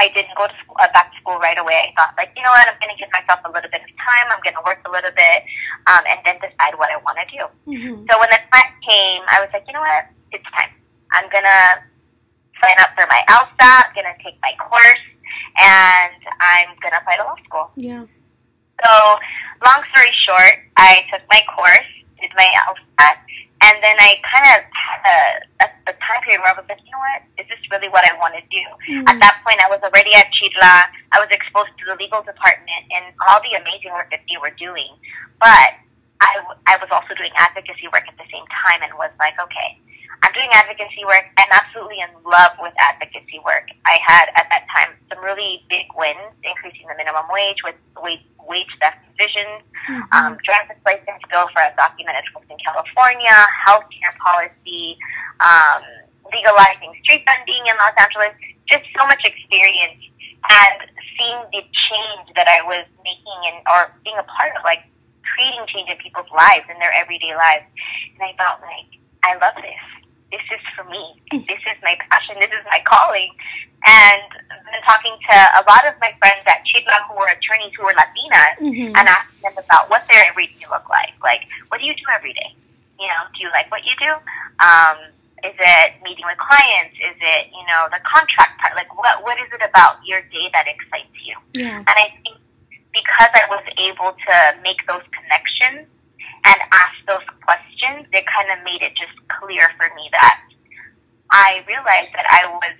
I 0.00 0.08
didn't 0.16 0.34
go 0.34 0.48
to 0.48 0.56
school, 0.64 0.74
uh, 0.80 0.88
back 0.96 1.12
to 1.12 1.16
school 1.20 1.36
right 1.38 1.58
away. 1.60 1.76
I 1.76 1.92
thought, 1.94 2.16
like, 2.16 2.32
you 2.34 2.42
know 2.42 2.50
what, 2.50 2.64
I'm 2.66 2.74
going 2.80 2.90
to 2.90 2.98
give 2.98 3.12
myself 3.12 3.44
a 3.44 3.52
little 3.52 3.68
bit 3.70 3.84
of 3.84 3.92
time. 4.00 4.26
I'm 4.32 4.40
going 4.42 4.56
to 4.56 4.64
work 4.64 4.80
a 4.88 4.90
little 4.90 5.12
bit, 5.12 5.44
um, 5.86 6.02
and 6.08 6.18
then 6.24 6.40
decide 6.40 6.74
what 6.80 6.88
I 6.90 6.96
want 7.04 7.20
to 7.20 7.28
do. 7.28 7.42
Mhm. 7.68 7.94
So 8.08 8.12
when 8.18 8.30
the 8.32 8.40
time 8.50 8.72
came, 8.82 9.22
I 9.28 9.44
was 9.44 9.52
like, 9.52 9.62
you 9.68 9.76
know 9.76 9.84
what, 9.84 10.08
it's 10.32 10.48
time. 10.56 10.71
I'm 11.12 11.28
to 11.30 11.82
sign 12.62 12.76
up 12.80 12.90
for 12.94 13.06
my 13.10 13.22
LSAT, 13.28 13.84
I'm 13.90 13.94
to 13.94 14.22
take 14.22 14.38
my 14.40 14.54
course, 14.58 15.04
and 15.58 16.20
I'm 16.40 16.74
to 16.78 16.86
apply 16.96 17.16
to 17.16 17.24
law 17.24 17.36
school. 17.44 17.70
Yeah. 17.76 18.06
So, 18.82 18.90
long 19.64 19.80
story 19.94 20.12
short, 20.26 20.54
I 20.76 21.06
took 21.10 21.22
my 21.30 21.42
course, 21.54 21.90
did 22.20 22.30
my 22.36 22.48
LSAT, 22.66 23.18
and 23.62 23.78
then 23.78 23.94
I 23.98 24.18
kind 24.26 24.46
of 24.58 24.60
had 24.74 25.00
a, 25.06 25.18
a, 25.62 25.66
a 25.90 25.94
time 26.02 26.18
period 26.26 26.42
where 26.42 26.50
I 26.50 26.58
was 26.58 26.66
like, 26.66 26.82
you 26.82 26.90
know 26.90 26.98
what, 26.98 27.22
is 27.38 27.46
this 27.46 27.62
really 27.70 27.86
what 27.94 28.02
I 28.02 28.10
want 28.18 28.34
to 28.34 28.42
do? 28.50 28.64
Mm. 28.90 29.06
At 29.06 29.22
that 29.22 29.38
point, 29.46 29.62
I 29.62 29.70
was 29.70 29.78
already 29.86 30.10
at 30.18 30.26
CHIRLA. 30.34 30.90
I 31.14 31.22
was 31.22 31.30
exposed 31.30 31.70
to 31.78 31.84
the 31.86 31.94
legal 31.94 32.26
department 32.26 32.82
and 32.90 33.14
all 33.30 33.38
the 33.38 33.54
amazing 33.54 33.94
work 33.94 34.10
that 34.10 34.26
they 34.26 34.34
were 34.42 34.50
doing. 34.58 34.90
But 35.38 35.78
I, 36.18 36.42
w- 36.42 36.58
I 36.66 36.74
was 36.82 36.90
also 36.90 37.14
doing 37.14 37.30
advocacy 37.38 37.86
work 37.94 38.02
at 38.10 38.18
the 38.18 38.26
same 38.34 38.42
time 38.50 38.82
and 38.82 38.90
was 38.98 39.14
like, 39.22 39.38
okay, 39.38 39.78
I'm 40.22 40.32
doing 40.32 40.48
advocacy 40.52 41.04
work. 41.04 41.24
I'm 41.38 41.52
absolutely 41.52 41.98
in 42.00 42.12
love 42.24 42.52
with 42.60 42.72
advocacy 42.78 43.40
work. 43.44 43.68
I 43.84 43.96
had 44.06 44.28
at 44.36 44.46
that 44.52 44.64
time 44.70 44.94
some 45.08 45.22
really 45.24 45.64
big 45.68 45.86
wins, 45.96 46.32
increasing 46.44 46.86
the 46.86 46.94
minimum 46.96 47.26
wage 47.32 47.58
with 47.64 47.76
wage, 48.00 48.22
wage 48.46 48.70
theft 48.80 48.98
division, 49.12 49.46
Mhm. 49.88 50.14
um, 50.14 50.38
driver's 50.44 50.78
license 50.84 51.22
bill 51.30 51.48
for 51.48 51.60
undocumented 51.62 52.26
folks 52.32 52.46
in 52.50 52.58
California, 52.58 53.34
healthcare 53.66 54.14
policy, 54.18 54.98
um, 55.40 55.82
legalizing 56.32 56.94
street 57.02 57.24
vending 57.26 57.66
in 57.66 57.76
Los 57.76 57.94
Angeles. 57.98 58.34
Just 58.66 58.84
so 58.96 59.04
much 59.06 59.24
experience 59.24 60.04
and 60.48 60.90
seeing 61.18 61.40
the 61.52 61.62
change 61.90 62.32
that 62.34 62.48
I 62.48 62.62
was 62.62 62.86
making 63.04 63.40
and 63.52 63.62
or 63.68 63.92
being 64.04 64.16
a 64.16 64.22
part 64.24 64.54
of, 64.56 64.64
like 64.64 64.84
creating 65.34 65.66
change 65.66 65.90
in 65.90 65.96
people's 65.98 66.30
lives 66.30 66.68
in 66.68 66.78
their 66.78 66.92
everyday 66.92 67.34
lives. 67.34 67.66
And 68.14 68.22
I 68.22 68.32
felt 68.34 68.60
like 68.62 68.86
I 69.24 69.34
love 69.34 69.54
this. 69.56 70.01
This 70.32 70.40
is 70.48 70.64
for 70.74 70.84
me. 70.88 71.20
This 71.44 71.60
is 71.60 71.76
my 71.84 71.92
passion. 72.08 72.40
This 72.40 72.48
is 72.50 72.64
my 72.64 72.80
calling. 72.88 73.28
And 73.84 74.24
I've 74.48 74.64
been 74.64 74.80
talking 74.88 75.12
to 75.12 75.36
a 75.60 75.62
lot 75.68 75.84
of 75.84 75.92
my 76.00 76.08
friends 76.18 76.40
at 76.48 76.64
CHIRLA 76.72 77.04
who 77.12 77.20
were 77.20 77.28
attorneys 77.28 77.72
who 77.76 77.84
were 77.84 77.92
Latinas 77.92 78.56
Mhm. 78.64 78.96
and 78.96 79.04
asking 79.08 79.42
them 79.44 79.58
about 79.60 79.90
what 79.90 80.08
their 80.08 80.24
everyday 80.26 80.64
look 80.72 80.88
like. 80.88 81.12
Like, 81.20 81.44
what 81.68 81.80
do 81.80 81.86
you 81.86 81.92
do 81.94 82.04
every 82.16 82.32
day? 82.32 82.56
You 82.98 83.08
know, 83.08 83.28
do 83.34 83.44
you 83.44 83.50
like 83.50 83.70
what 83.70 83.84
you 83.84 83.92
do? 84.00 84.12
Um, 84.64 84.96
is 85.44 85.52
it 85.58 86.00
meeting 86.02 86.24
with 86.24 86.38
clients? 86.38 86.96
Is 87.00 87.16
it, 87.20 87.50
you 87.52 87.64
know, 87.66 87.88
the 87.92 88.00
contract 88.00 88.56
part? 88.62 88.74
Like, 88.74 88.96
what 88.96 89.22
what 89.24 89.36
is 89.38 89.52
it 89.52 89.60
about 89.60 89.98
your 90.06 90.22
day 90.32 90.48
that 90.54 90.66
excites 90.66 91.12
you? 91.26 91.36
Yeah. 91.52 91.76
And 91.76 91.90
I 91.90 92.08
think 92.24 92.38
because 92.94 93.30
I 93.34 93.44
was 93.50 93.64
able 93.76 94.12
to 94.12 94.56
make 94.62 94.86
those 94.86 95.02
connections 95.12 95.88
and 96.44 96.56
ask 96.72 96.94
those 97.06 97.24
questions, 97.42 98.06
it 98.12 98.24
kind 98.26 98.50
of 98.50 98.62
made 98.64 98.82
it 98.82 98.94
just 98.94 99.12
clear 99.42 99.66
for 99.76 99.90
me 99.94 100.06
that 100.12 100.40
I 101.30 101.64
realized 101.66 102.14
that 102.14 102.26
I 102.30 102.46
was 102.46 102.76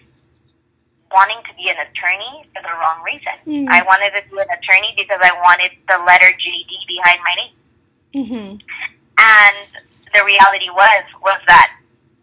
wanting 1.11 1.43
to 1.45 1.53
be 1.59 1.69
an 1.69 1.77
attorney 1.77 2.47
for 2.55 2.63
the 2.63 2.73
wrong 2.79 3.03
reason. 3.05 3.37
Mm. 3.45 3.67
I 3.69 3.83
wanted 3.85 4.15
to 4.17 4.23
be 4.31 4.39
an 4.41 4.49
attorney 4.49 4.95
because 4.97 5.21
I 5.21 5.35
wanted 5.43 5.73
the 5.89 5.99
letter 6.07 6.31
JD 6.31 6.71
behind 6.89 7.19
my 7.21 7.35
name. 7.37 7.55
Mhm. 8.13 8.49
And 9.19 9.69
the 10.15 10.25
reality 10.25 10.71
was 10.71 11.05
was 11.21 11.41
that 11.49 11.77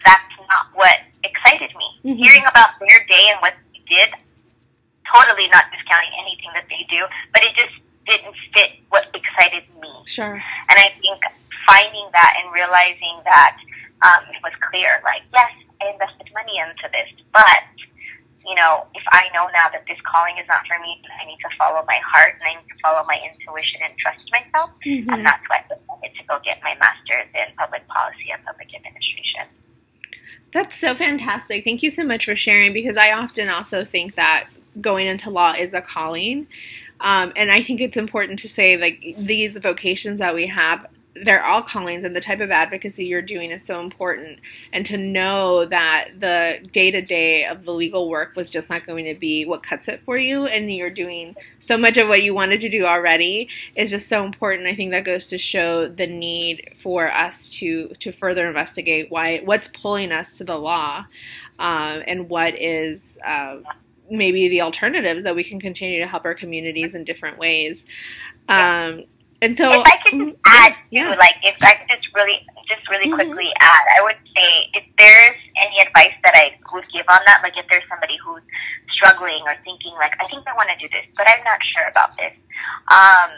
that's 0.06 0.34
not 0.48 0.74
what 0.74 0.98
excited 1.24 1.70
me. 1.76 1.90
Mhm. 2.06 2.18
Hearing 2.18 2.46
about 2.46 2.80
their 2.80 3.06
day 3.06 3.30
and 3.30 3.42
what 3.42 3.56
they 3.74 3.82
did, 3.90 4.14
totally 5.14 5.48
not 5.50 5.70
discounting 5.72 6.14
anything 6.22 6.50
that 6.54 6.66
they 6.70 6.86
do, 6.90 7.06
but 7.34 7.44
it 7.44 7.54
just 7.56 7.74
didn't 8.06 8.36
fit 8.54 8.80
what 8.90 9.10
excited 9.14 9.64
me. 9.82 9.92
Sure. 10.06 10.34
And 10.70 10.78
I 10.80 10.90
think 11.02 11.22
finding 11.68 12.10
that 12.14 12.34
and 12.42 12.52
realizing 12.54 13.22
that 13.26 13.58
um, 14.04 14.22
it 14.32 14.42
was 14.44 14.54
clear, 14.70 15.02
like, 15.04 15.24
yes, 15.34 15.52
I 15.82 15.92
invested 15.92 16.28
money 16.34 16.60
into 16.60 16.88
this, 16.92 17.10
but 17.34 17.64
you 18.46 18.56
know, 18.56 18.88
if 18.96 19.04
I 19.12 19.28
know 19.34 19.48
now 19.54 19.70
that 19.72 19.84
this 19.88 20.00
calling 20.08 20.38
is 20.40 20.48
not 20.48 20.66
for 20.66 20.80
me, 20.80 20.98
then 21.04 21.12
I 21.22 21.26
need 21.28 21.38
to 21.44 21.50
follow 21.58 21.84
my 21.86 22.00
heart 22.02 22.36
and 22.40 22.44
I 22.44 22.60
need 22.60 22.68
to 22.70 22.80
follow 22.82 23.06
my 23.06 23.20
intuition 23.20 23.82
and 23.84 23.94
trust 24.00 24.32
myself. 24.32 24.72
Mhm. 24.86 25.12
And 25.12 25.26
that's 25.26 25.44
why 25.48 25.58
I 25.58 25.76
decided 25.76 26.18
to 26.18 26.24
go 26.26 26.40
get 26.40 26.62
my 26.64 26.74
master's 26.82 27.28
in 27.36 27.56
public 27.58 27.86
policy 27.88 28.32
and 28.32 28.44
public 28.46 28.74
administration. 28.74 29.46
That's 30.52 30.78
so 30.78 30.96
fantastic. 30.96 31.64
Thank 31.64 31.84
you 31.84 31.92
so 31.92 32.04
much 32.04 32.26
for 32.26 32.36
sharing 32.36 32.74
because 32.74 32.98
I 32.98 33.12
often 33.12 33.50
also 33.50 33.86
think 33.86 34.16
that 34.16 34.48
going 34.82 35.08
into 35.08 35.30
law 35.30 35.54
is 35.54 35.74
a 35.74 35.82
calling. 35.82 36.48
Um, 37.02 37.32
and 37.36 37.52
I 37.52 37.62
think 37.62 37.82
it's 37.82 37.98
important 37.98 38.40
to 38.40 38.50
say, 38.50 38.78
like, 38.78 39.16
these 39.18 39.58
vocations 39.58 40.20
that 40.20 40.34
we 40.34 40.48
have, 40.48 40.88
they're 41.24 41.46
all 41.46 41.62
callings, 41.62 42.04
and 42.04 42.16
the 42.16 42.22
type 42.22 42.40
of 42.40 42.52
advocacy 42.52 43.06
you're 43.06 43.22
doing 43.22 43.52
is 43.52 43.66
so 43.66 43.80
important. 43.80 44.40
And 44.72 44.86
to 44.86 44.98
know 44.98 45.66
that 45.66 46.10
the 46.18 46.60
day 46.72 46.92
to 46.92 47.02
day 47.02 47.46
of 47.46 47.66
the 47.66 47.74
legal 47.74 48.10
work 48.10 48.36
was 48.36 48.50
just 48.50 48.70
not 48.70 48.86
going 48.86 49.06
to 49.06 49.20
be 49.20 49.46
what 49.46 49.64
cuts 49.64 49.88
it 49.88 50.02
for 50.04 50.18
you, 50.18 50.46
and 50.46 50.72
you're 50.72 50.90
doing 50.90 51.36
so 51.60 51.78
much 51.78 51.98
of 51.98 52.08
what 52.08 52.24
you 52.24 52.34
wanted 52.34 52.62
to 52.62 52.70
do 52.70 52.86
already 52.86 53.50
is 53.76 53.90
just 53.90 54.08
so 54.08 54.26
important. 54.26 54.68
I 54.68 54.76
think 54.76 54.92
that 54.92 55.06
goes 55.06 55.28
to 55.28 55.38
show 55.38 55.88
the 55.88 56.08
need 56.08 56.74
for 56.82 57.12
us 57.12 57.50
to 57.60 57.90
to 58.00 58.12
further 58.12 58.48
investigate 58.48 59.12
why 59.12 59.40
what's 59.40 59.68
pulling 59.68 60.12
us 60.12 60.38
to 60.38 60.44
the 60.44 60.58
law, 60.58 61.06
um, 61.60 62.04
and 62.08 62.30
what 62.30 62.60
is 62.60 63.18
uh, 63.26 63.58
maybe 64.10 64.48
the 64.50 64.62
alternatives 64.62 65.24
that 65.24 65.36
we 65.36 65.44
can 65.44 65.60
continue 65.60 66.00
to 66.00 66.08
help 66.08 66.26
our 66.26 66.34
communities 66.34 66.96
in 66.96 67.04
different 67.04 67.38
ways. 67.38 67.86
Um, 68.48 69.04
and 69.42 69.56
so, 69.56 69.72
if 69.72 69.88
I 69.88 69.98
could 70.04 70.20
just 70.20 70.36
Mhm. 70.36 70.40
add 70.48 70.76
Yeah. 70.90 71.10
to, 71.10 71.16
like, 71.16 71.36
if 71.44 71.56
I 71.64 71.74
could 71.76 71.90
just 71.90 72.14
really, 72.14 72.46
just 72.68 72.88
really 72.90 73.08
Mhm. 73.08 73.16
quickly 73.16 73.52
add, 73.62 73.86
I 73.98 74.02
would 74.02 74.18
say 74.36 74.70
if 74.74 74.84
there's 74.98 75.38
any 75.58 75.80
advice 75.80 76.14
that 76.24 76.36
I 76.36 76.58
would 76.72 76.88
give 76.92 77.06
on 77.08 77.20
that, 77.26 77.42
like 77.42 77.58
if 77.58 77.68
there's 77.68 77.88
somebody 77.90 78.18
who's 78.18 78.44
struggling 78.92 79.42
or 79.48 79.56
thinking, 79.64 79.94
like, 79.96 80.14
I 80.20 80.26
think 80.28 80.48
I 80.48 80.54
want 80.54 80.70
to 80.70 80.76
do 80.76 80.88
this, 80.90 81.06
but 81.16 81.28
I'm 81.30 81.44
not 81.44 81.60
sure 81.76 81.88
about 81.88 82.16
this, 82.18 82.34
um, 82.92 83.32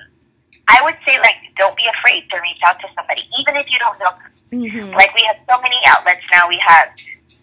I 0.68 0.82
would 0.84 0.98
say, 1.08 1.20
like, 1.20 1.38
don't 1.58 1.76
be 1.76 1.86
afraid 1.86 2.30
to 2.32 2.40
reach 2.40 2.62
out 2.66 2.80
to 2.82 2.88
somebody, 2.96 3.28
even 3.40 3.56
if 3.58 3.70
you 3.70 3.78
don't 3.80 4.00
know. 4.00 4.14
Mhm. 4.52 4.94
Like, 4.96 5.14
we 5.16 5.24
have 5.24 5.38
so 5.50 5.60
many 5.62 5.80
outlets 5.88 6.24
now. 6.32 6.48
We 6.48 6.58
have 6.66 6.90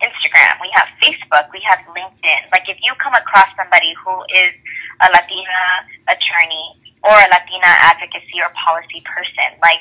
Instagram, 0.00 0.60
we 0.60 0.70
have 0.74 0.88
Facebook, 1.02 1.50
we 1.52 1.60
have 1.68 1.80
LinkedIn. 1.94 2.50
Like, 2.52 2.68
if 2.68 2.78
you 2.82 2.94
come 2.96 3.14
across 3.14 3.48
somebody 3.56 3.92
who 3.94 4.22
is 4.34 4.52
a 5.00 5.10
Latina 5.10 5.86
attorney 6.08 6.87
or 7.04 7.14
a 7.14 7.28
Latina 7.30 7.70
advocacy 7.88 8.38
or 8.42 8.50
policy 8.66 9.00
person, 9.06 9.54
like, 9.62 9.80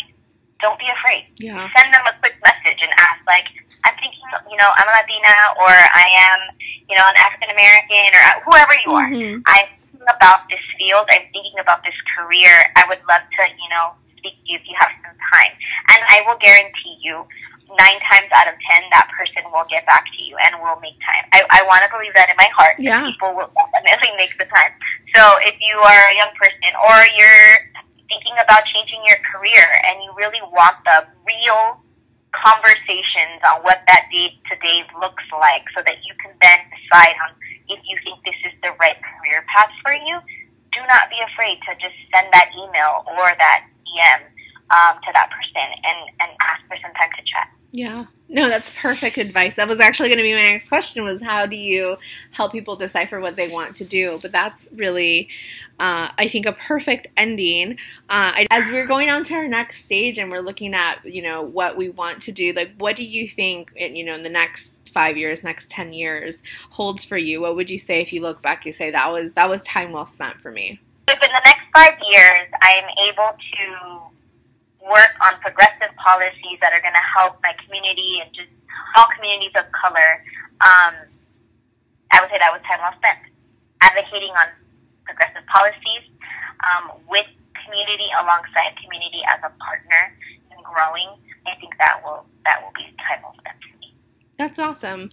don't 0.62 0.78
be 0.82 0.90
afraid. 0.90 1.26
yeah, 1.38 1.70
Send 1.78 1.94
them 1.94 2.02
a 2.10 2.14
quick 2.20 2.34
message 2.42 2.82
and 2.82 2.90
ask, 2.98 3.22
like, 3.30 3.46
I'm 3.86 3.94
thinking, 4.02 4.26
you 4.50 4.58
know, 4.58 4.70
I'm 4.74 4.90
a 4.90 4.94
Latina 4.98 5.36
or 5.62 5.70
I 5.70 6.08
am, 6.34 6.40
you 6.90 6.96
know, 6.98 7.06
an 7.06 7.18
African 7.22 7.50
American 7.54 8.10
or 8.14 8.24
uh, 8.26 8.36
whoever 8.46 8.74
you 8.86 8.92
are. 8.98 9.10
Mhm. 9.14 9.42
I'm 9.46 9.68
thinking 9.86 10.08
about 10.10 10.50
this 10.50 10.62
field. 10.78 11.06
I'm 11.14 11.26
thinking 11.30 11.60
about 11.62 11.84
this 11.86 11.96
career. 12.18 12.52
I 12.76 12.84
would 12.90 13.02
love 13.08 13.22
to, 13.22 13.42
you 13.46 13.70
know, 13.70 13.94
speak 14.18 14.34
to 14.34 14.46
you 14.52 14.58
if 14.58 14.66
you 14.66 14.76
have 14.82 14.92
some 15.06 15.14
time. 15.34 15.54
And 15.94 16.02
I 16.10 16.26
will 16.26 16.38
guarantee 16.42 16.98
you, 17.06 17.22
nine 17.76 18.00
times 18.08 18.32
out 18.32 18.48
of 18.48 18.56
ten, 18.72 18.82
that 18.96 19.12
person 19.12 19.44
will 19.52 19.68
get 19.68 19.84
back 19.86 20.08
to 20.08 20.20
you 20.24 20.40
and 20.48 20.56
will 20.64 20.80
make 20.80 20.96
time. 21.04 21.28
I, 21.36 21.44
I 21.52 21.62
want 21.68 21.84
to 21.84 21.90
believe 21.92 22.16
that 22.16 22.32
in 22.32 22.38
my 22.40 22.48
heart. 22.56 22.80
that 22.80 22.88
Yeah. 22.88 23.04
People 23.12 23.36
will 23.36 23.52
definitely 23.84 24.16
make 24.16 24.32
the 24.40 24.48
time. 24.48 24.72
So 25.12 25.22
if 25.44 25.56
you 25.60 25.76
are 25.80 26.04
a 26.12 26.16
young 26.16 26.34
person 26.40 26.72
or 26.80 26.96
you're 27.16 27.54
thinking 28.08 28.38
about 28.40 28.64
changing 28.72 29.04
your 29.04 29.20
career 29.28 29.68
and 29.84 30.00
you 30.04 30.12
really 30.16 30.42
want 30.56 30.80
the 30.88 31.04
real 31.28 31.84
conversations 32.32 33.40
on 33.44 33.64
what 33.64 33.84
that 33.88 34.08
day 34.12 34.36
to 34.52 34.56
day 34.60 34.84
looks 35.00 35.26
like 35.36 35.64
so 35.76 35.84
that 35.84 36.00
you 36.04 36.14
can 36.20 36.32
then 36.40 36.60
decide 36.72 37.16
on 37.28 37.36
if 37.68 37.80
you 37.84 37.96
think 38.04 38.24
this 38.24 38.38
is 38.48 38.56
the 38.64 38.72
right 38.80 38.96
career 39.04 39.44
path 39.52 39.72
for 39.84 39.92
you, 39.92 40.16
do 40.72 40.80
not 40.88 41.12
be 41.12 41.20
afraid 41.34 41.60
to 41.68 41.76
just 41.84 41.96
send 42.14 42.32
that 42.32 42.48
email 42.56 43.04
or 43.04 43.28
that 43.36 43.68
DM 43.84 44.24
um, 44.72 45.00
to 45.02 45.12
that 45.14 45.30
person 45.30 45.68
and, 45.84 46.10
and 46.20 46.32
ask 46.42 46.62
for 46.68 46.78
some 46.82 46.94
time 46.94 47.10
to 47.18 47.24
chat. 47.24 47.52
Yeah. 47.72 48.06
No, 48.30 48.50
that's 48.50 48.72
perfect 48.78 49.18
advice. 49.18 49.56
That 49.56 49.68
was 49.68 49.80
actually 49.80 50.10
going 50.10 50.18
to 50.18 50.24
be 50.24 50.34
my 50.34 50.52
next 50.52 50.70
question 50.70 51.04
was 51.04 51.22
how 51.22 51.46
do 51.46 51.56
you 51.56 51.98
help 52.32 52.52
people 52.52 52.76
decipher 52.76 53.20
what 53.20 53.36
they 53.36 53.50
want 53.50 53.76
to 53.78 53.86
do? 53.86 54.20
But 54.22 54.32
that's 54.32 54.68
really 54.74 55.30
uh, 55.80 56.10
I 56.18 56.28
think 56.28 56.46
a 56.46 56.54
perfect 56.54 57.08
ending. 57.16 57.74
Uh, 58.10 58.34
I- 58.34 58.48
as 58.50 58.72
we're 58.72 58.88
going 58.88 59.10
on 59.10 59.24
to 59.26 59.36
our 59.36 59.48
next 59.48 59.86
stage 59.86 60.18
and 60.18 60.32
we're 60.32 60.42
looking 60.42 60.74
at, 60.74 61.06
you 61.06 61.22
know, 61.22 61.44
what 61.44 61.78
we 61.78 61.90
want 61.90 62.22
to 62.24 62.32
do, 62.32 62.52
like 62.54 62.72
what 62.78 62.96
do 62.96 63.04
you 63.04 63.28
think, 63.28 63.72
in, 63.76 63.96
you 63.96 64.04
know, 64.04 64.16
in 64.16 64.24
the 64.24 64.30
next 64.30 64.90
five 64.90 65.18
years, 65.18 65.44
next 65.44 65.70
10 65.70 65.94
years 65.94 66.42
holds 66.72 67.06
for 67.06 67.18
you? 67.18 67.42
What 67.42 67.56
would 67.56 67.70
you 67.70 67.78
say 67.78 68.02
if 68.02 68.12
you 68.12 68.22
look 68.22 68.42
back, 68.42 68.66
you 68.66 68.74
say 68.74 68.90
that 68.90 69.12
was, 69.12 69.34
that 69.34 69.50
was 69.50 69.62
time 69.64 69.92
well 69.92 70.08
spent 70.08 70.42
for 70.42 70.52
me? 70.52 70.80
If 71.10 71.22
in 71.22 71.30
the 71.30 71.42
next 71.46 71.62
five 71.76 71.98
years 72.12 72.50
I 72.64 72.72
am 72.82 72.90
able 73.08 73.38
to 73.38 74.17
work 74.88 75.14
on 75.22 75.40
progressive 75.40 75.92
policies 76.00 76.58
that 76.64 76.74
are 76.74 76.82
going 76.82 76.96
to 76.96 77.08
help 77.16 77.40
my 77.44 77.54
community 77.64 78.24
and 78.24 78.32
just 78.34 78.52
all 78.96 79.08
communities 79.16 79.54
of 79.56 79.68
color, 79.72 80.24
um, 80.64 80.94
I 82.12 82.24
would 82.24 82.32
say 82.32 82.40
that 82.40 82.52
was 82.52 82.64
time 82.66 82.80
well 82.82 82.96
spent. 82.98 83.20
Advocating 83.84 84.34
on 84.34 84.48
progressive 85.06 85.46
policies 85.48 86.04
um, 86.66 86.98
with 87.08 87.28
community 87.64 88.10
alongside 88.20 88.74
community 88.82 89.22
as 89.30 89.40
a 89.44 89.52
partner 89.62 90.16
and 90.52 90.60
growing, 90.64 91.10
I 91.46 91.56
think 91.60 91.78
that 91.78 92.02
will 92.04 92.26
that 92.44 92.64
will 92.64 92.74
be 92.74 92.90
time 93.04 93.22
well 93.22 93.36
spent 93.38 93.58
for 93.62 93.76
me. 93.78 93.94
That's 94.40 94.58
awesome. 94.58 95.12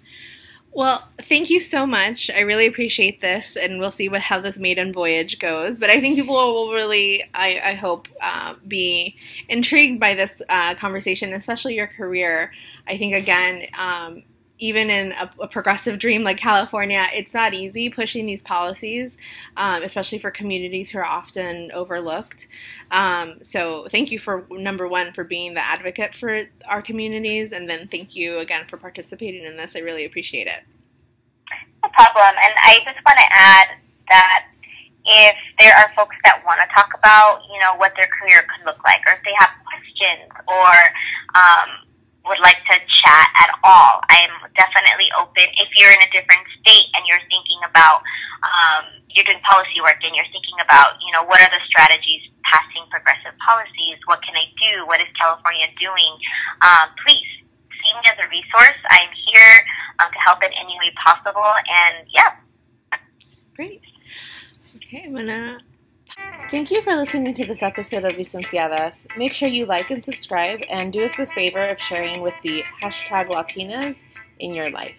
Well, 0.76 1.06
thank 1.22 1.50
you 1.50 1.60
so 1.60 1.86
much. 1.86 2.30
I 2.30 2.40
really 2.40 2.66
appreciate 2.66 3.20
this, 3.20 3.56
and 3.56 3.78
we'll 3.78 3.92
see 3.92 4.08
what 4.08 4.20
how 4.22 4.40
this 4.40 4.58
maiden 4.58 4.92
voyage 4.92 5.38
goes. 5.38 5.78
But 5.78 5.88
I 5.88 6.00
think 6.00 6.16
people 6.16 6.34
will 6.34 6.72
really, 6.72 7.22
I, 7.32 7.60
I 7.64 7.74
hope, 7.74 8.08
uh, 8.20 8.54
be 8.66 9.16
intrigued 9.48 10.00
by 10.00 10.14
this 10.14 10.42
uh, 10.48 10.74
conversation, 10.74 11.32
especially 11.32 11.76
your 11.76 11.86
career. 11.86 12.52
I 12.88 12.98
think 12.98 13.14
again, 13.14 13.68
um, 13.78 14.24
even 14.58 14.88
in 14.88 15.12
a, 15.12 15.30
a, 15.40 15.48
progressive 15.48 15.98
dream 15.98 16.22
like 16.22 16.36
California, 16.36 17.06
it's 17.12 17.34
not 17.34 17.54
easy 17.54 17.90
pushing 17.90 18.24
these 18.24 18.40
policies, 18.40 19.16
um, 19.56 19.82
especially 19.82 20.18
for 20.18 20.30
communities 20.30 20.90
who 20.90 20.98
are 20.98 21.04
often 21.04 21.72
overlooked. 21.72 22.46
Um, 22.90 23.38
so, 23.42 23.88
thank 23.90 24.12
you 24.12 24.18
for 24.18 24.46
number 24.50 24.86
one 24.88 25.12
for 25.12 25.24
being 25.24 25.54
the 25.54 25.66
advocate 25.66 26.14
for 26.14 26.44
our 26.66 26.82
communities, 26.82 27.52
and 27.52 27.68
then 27.68 27.88
thank 27.88 28.14
you 28.14 28.38
again 28.38 28.66
for 28.68 28.76
participating 28.76 29.44
in 29.44 29.56
this. 29.56 29.74
I 29.74 29.80
really 29.80 30.04
appreciate 30.04 30.46
it. 30.46 30.62
No 31.82 31.90
problem. 31.90 32.34
And 32.42 32.54
I 32.62 32.78
just 32.84 32.98
want 33.04 33.18
to 33.18 33.28
add 33.32 33.68
that 34.08 34.46
if 35.04 35.36
there 35.58 35.74
are 35.76 35.90
folks 35.96 36.16
that 36.24 36.40
want 36.46 36.60
to 36.60 36.74
talk 36.74 36.88
about, 36.96 37.42
you 37.52 37.60
know, 37.60 37.76
what 37.76 37.92
their 37.96 38.08
career 38.08 38.40
could 38.40 38.64
look 38.64 38.82
like, 38.84 39.00
or 39.06 39.12
if 39.12 39.22
they 39.24 39.34
have 39.40 39.50
questions, 39.66 40.30
or 40.48 40.72
um, 41.34 41.84
would 42.24 42.40
like 42.40 42.60
to 42.72 42.76
chat 42.80 43.28
at 43.36 43.52
all, 43.62 44.00
I 44.08 44.24
am 44.24 44.34
definitely 44.56 45.08
open. 45.20 45.44
If 45.60 45.68
you're 45.76 45.92
in 45.92 46.00
a 46.00 46.10
different 46.10 46.44
state 46.60 46.88
and 46.96 47.04
you're 47.04 47.22
thinking 47.28 47.60
about, 47.68 48.00
um, 48.40 49.04
you're 49.12 49.28
doing 49.28 49.44
policy 49.44 49.80
work 49.84 50.00
and 50.00 50.16
you're 50.16 50.28
thinking 50.32 50.56
about, 50.64 50.96
you 51.04 51.12
know, 51.12 51.22
what 51.24 51.38
are 51.44 51.52
the 51.52 51.60
strategies 51.68 52.32
passing 52.48 52.84
progressive 52.88 53.36
policies? 53.44 54.00
What 54.08 54.24
can 54.24 54.34
I 54.40 54.48
do? 54.56 54.88
What 54.88 55.04
is 55.04 55.08
California 55.20 55.68
doing? 55.76 56.12
Um, 56.64 56.88
please 57.04 57.28
see 57.70 57.90
me 57.92 58.02
as 58.08 58.16
a 58.16 58.28
resource. 58.32 58.80
I'm 58.88 59.12
here 59.12 59.56
um, 60.00 60.08
to 60.08 60.20
help 60.24 60.40
in 60.40 60.52
any 60.56 60.74
way 60.80 60.90
possible. 60.96 61.44
And 61.44 62.08
yeah. 62.08 62.40
Great. 63.52 63.84
Okay, 64.80 65.04
I'm 65.06 65.14
gonna 65.14 65.60
Thank 66.50 66.70
you 66.70 66.82
for 66.82 66.94
listening 66.94 67.34
to 67.34 67.44
this 67.44 67.62
episode 67.62 68.04
of 68.04 68.12
Licenciadas. 68.12 69.06
Make 69.16 69.32
sure 69.32 69.48
you 69.48 69.66
like 69.66 69.90
and 69.90 70.04
subscribe 70.04 70.60
and 70.70 70.92
do 70.92 71.04
us 71.04 71.16
the 71.16 71.26
favor 71.26 71.62
of 71.68 71.80
sharing 71.80 72.20
with 72.20 72.34
the 72.42 72.62
hashtag 72.82 73.28
Latinas 73.28 74.02
in 74.38 74.54
your 74.54 74.70
life. 74.70 74.96